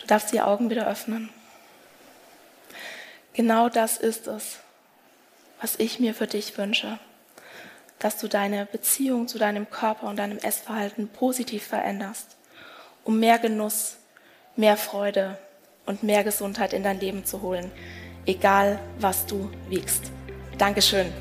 Du 0.00 0.06
darfst 0.06 0.32
die 0.32 0.40
Augen 0.40 0.70
wieder 0.70 0.88
öffnen. 0.88 1.28
Genau 3.34 3.68
das 3.68 3.98
ist 3.98 4.26
es, 4.26 4.58
was 5.60 5.76
ich 5.76 6.00
mir 6.00 6.14
für 6.14 6.26
dich 6.26 6.56
wünsche, 6.58 6.98
dass 7.98 8.18
du 8.18 8.28
deine 8.28 8.66
Beziehung 8.66 9.28
zu 9.28 9.38
deinem 9.38 9.68
Körper 9.70 10.06
und 10.06 10.16
deinem 10.16 10.38
Essverhalten 10.38 11.08
positiv 11.08 11.64
veränderst, 11.64 12.36
um 13.04 13.20
mehr 13.20 13.38
Genuss, 13.38 13.96
mehr 14.56 14.76
Freude 14.76 15.38
und 15.86 16.02
mehr 16.02 16.24
Gesundheit 16.24 16.72
in 16.72 16.82
dein 16.82 17.00
Leben 17.00 17.24
zu 17.24 17.42
holen 17.42 17.70
egal 18.26 18.78
was 18.98 19.26
du 19.26 19.50
wiegst. 19.68 20.10
Dankeschön. 20.58 21.12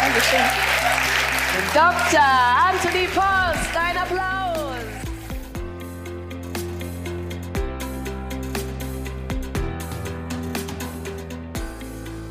Dankeschön. 0.00 0.40
Dr. 1.74 2.20
Anthony 2.20 3.06
Post, 3.08 3.76
ein 3.76 3.96
Applaus. 3.96 4.37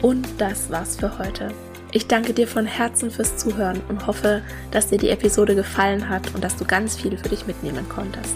Und 0.01 0.27
das 0.37 0.69
war's 0.69 0.97
für 0.97 1.17
heute. 1.17 1.51
Ich 1.91 2.07
danke 2.07 2.33
dir 2.33 2.47
von 2.47 2.65
Herzen 2.65 3.09
fürs 3.09 3.37
Zuhören 3.37 3.81
und 3.89 4.05
hoffe, 4.05 4.41
dass 4.71 4.87
dir 4.87 4.97
die 4.97 5.09
Episode 5.09 5.55
gefallen 5.55 6.09
hat 6.09 6.33
und 6.35 6.43
dass 6.43 6.55
du 6.55 6.65
ganz 6.65 6.95
viel 6.95 7.17
für 7.17 7.29
dich 7.29 7.47
mitnehmen 7.47 7.87
konntest. 7.89 8.35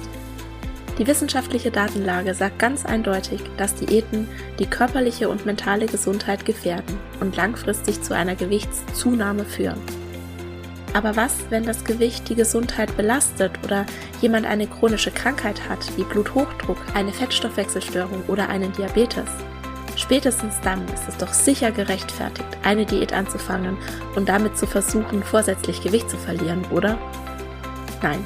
Die 0.98 1.08
wissenschaftliche 1.08 1.72
Datenlage 1.72 2.34
sagt 2.34 2.60
ganz 2.60 2.86
eindeutig, 2.86 3.42
dass 3.58 3.76
Diäten 3.76 4.28
die 4.60 4.66
körperliche 4.66 5.30
und 5.30 5.46
mentale 5.46 5.86
Gesundheit 5.86 6.46
gefährden 6.46 6.98
und 7.20 7.36
langfristig 7.36 8.02
zu 8.02 8.16
einer 8.16 8.36
Gewichtszunahme 8.36 9.46
führen. 9.46 9.82
Aber 10.94 11.16
was, 11.16 11.38
wenn 11.50 11.64
das 11.64 11.86
Gewicht 11.86 12.28
die 12.30 12.36
Gesundheit 12.36 12.96
belastet 12.98 13.52
oder 13.64 13.86
jemand 14.22 14.46
eine 14.46 14.68
chronische 14.68 15.12
Krankheit 15.12 15.70
hat, 15.70 15.98
wie 15.98 16.04
Bluthochdruck, 16.04 16.78
eine 16.94 17.14
Fettstoffwechselstörung 17.14 18.24
oder 18.28 18.50
einen 18.50 18.74
Diabetes? 18.74 19.30
Spätestens 20.12 20.60
dann 20.62 20.86
ist 20.90 21.08
es 21.08 21.16
doch 21.16 21.32
sicher 21.32 21.72
gerechtfertigt, 21.72 22.58
eine 22.64 22.86
Diät 22.86 23.14
anzufangen 23.14 23.78
und 24.18 24.28
damit 24.28 24.58
zu 24.58 24.68
versuchen, 24.68 25.24
vorsätzlich 25.24 25.82
Gewicht 25.82 26.10
zu 26.10 26.18
verlieren, 26.18 26.66
oder? 26.70 26.98
Nein. 28.02 28.20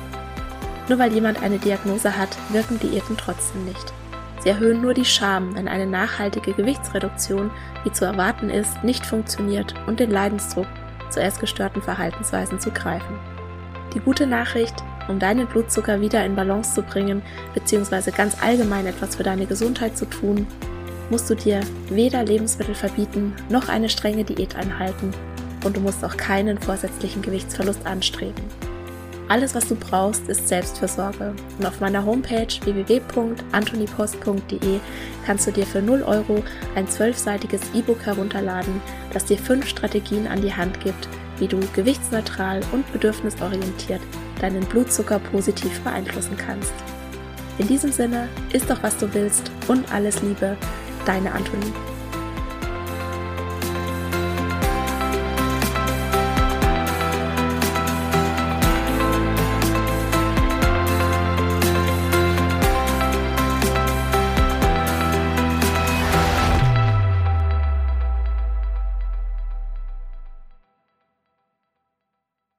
Nur 0.90 0.98
weil 0.98 1.14
jemand 1.14 1.44
eine 1.44 1.60
Diagnose 1.60 2.18
hat, 2.18 2.36
wirken 2.50 2.80
Diäten 2.80 3.18
trotzdem 3.18 3.66
nicht. 3.66 3.94
Sie 4.40 4.50
erhöhen 4.50 4.82
nur 4.82 4.96
die 4.96 5.06
Scham, 5.06 5.56
wenn 5.56 5.68
eine 5.68 5.86
nachhaltige 5.86 6.54
Gewichtsreduktion, 6.54 7.52
wie 7.84 7.92
zu 7.92 8.04
erwarten 8.04 8.50
ist, 8.50 8.84
nicht 8.84 9.06
funktioniert 9.06 9.76
und 9.86 10.00
den 10.00 10.10
Leidensdruck, 10.10 10.68
zu 11.12 11.22
essgestörten 11.22 11.84
Verhaltensweisen 11.84 12.60
zu 12.60 12.72
greifen. 12.72 13.20
Die 13.94 14.00
gute 14.00 14.26
Nachricht, 14.26 14.74
um 15.08 15.20
deinen 15.20 15.46
Blutzucker 15.46 16.02
wieder 16.02 16.26
in 16.26 16.36
Balance 16.36 16.74
zu 16.74 16.82
bringen, 16.82 17.22
beziehungsweise 17.54 18.12
ganz 18.12 18.42
allgemein 18.42 18.88
etwas 18.88 19.18
für 19.18 19.24
deine 19.24 19.46
Gesundheit 19.46 19.96
zu 19.96 20.06
tun, 20.06 20.48
musst 21.10 21.30
du 21.30 21.36
dir 21.36 21.62
weder 21.90 22.24
Lebensmittel 22.24 22.76
verbieten 22.76 23.34
noch 23.50 23.70
eine 23.70 23.90
strenge 23.90 24.24
Diät 24.24 24.56
einhalten 24.56 25.12
und 25.64 25.78
du 25.78 25.82
musst 25.82 26.04
auch 26.04 26.18
keinen 26.18 26.60
vorsätzlichen 26.60 27.22
Gewichtsverlust 27.22 27.86
anstreben. 27.86 28.44
Alles, 29.28 29.56
was 29.56 29.68
du 29.68 29.76
brauchst, 29.76 30.30
ist 30.30 30.48
Selbstversorge. 30.48 31.34
Und 31.58 31.66
auf 31.66 31.80
meiner 31.80 32.06
Homepage 32.06 32.46
www.antonipost.de 32.64 34.80
kannst 35.26 35.48
du 35.48 35.52
dir 35.52 35.66
für 35.66 35.82
0 35.82 36.04
Euro 36.04 36.44
ein 36.76 36.88
zwölfseitiges 36.88 37.62
E-Book 37.74 38.06
herunterladen, 38.06 38.80
das 39.14 39.26
dir 39.26 39.40
fünf 39.40 39.68
Strategien 39.68 40.28
an 40.28 40.42
die 40.42 40.54
Hand 40.54 40.80
gibt, 40.82 41.10
wie 41.40 41.48
du 41.48 41.60
gewichtsneutral 41.74 42.62
und 42.72 42.94
bedürfnisorientiert 42.94 44.02
deinen 44.42 44.64
Blutzucker 44.66 45.18
positiv 45.18 45.82
beeinflussen 45.82 46.38
kannst. 46.38 46.76
In 47.58 47.68
diesem 47.68 47.92
Sinne, 47.92 48.30
isst 48.54 48.70
doch 48.70 48.84
was 48.84 48.96
du 48.98 49.12
willst 49.14 49.50
und 49.68 49.92
alles 49.92 50.22
Liebe, 50.22 50.56
Deine 51.06 51.32
Antonie. 51.34 51.95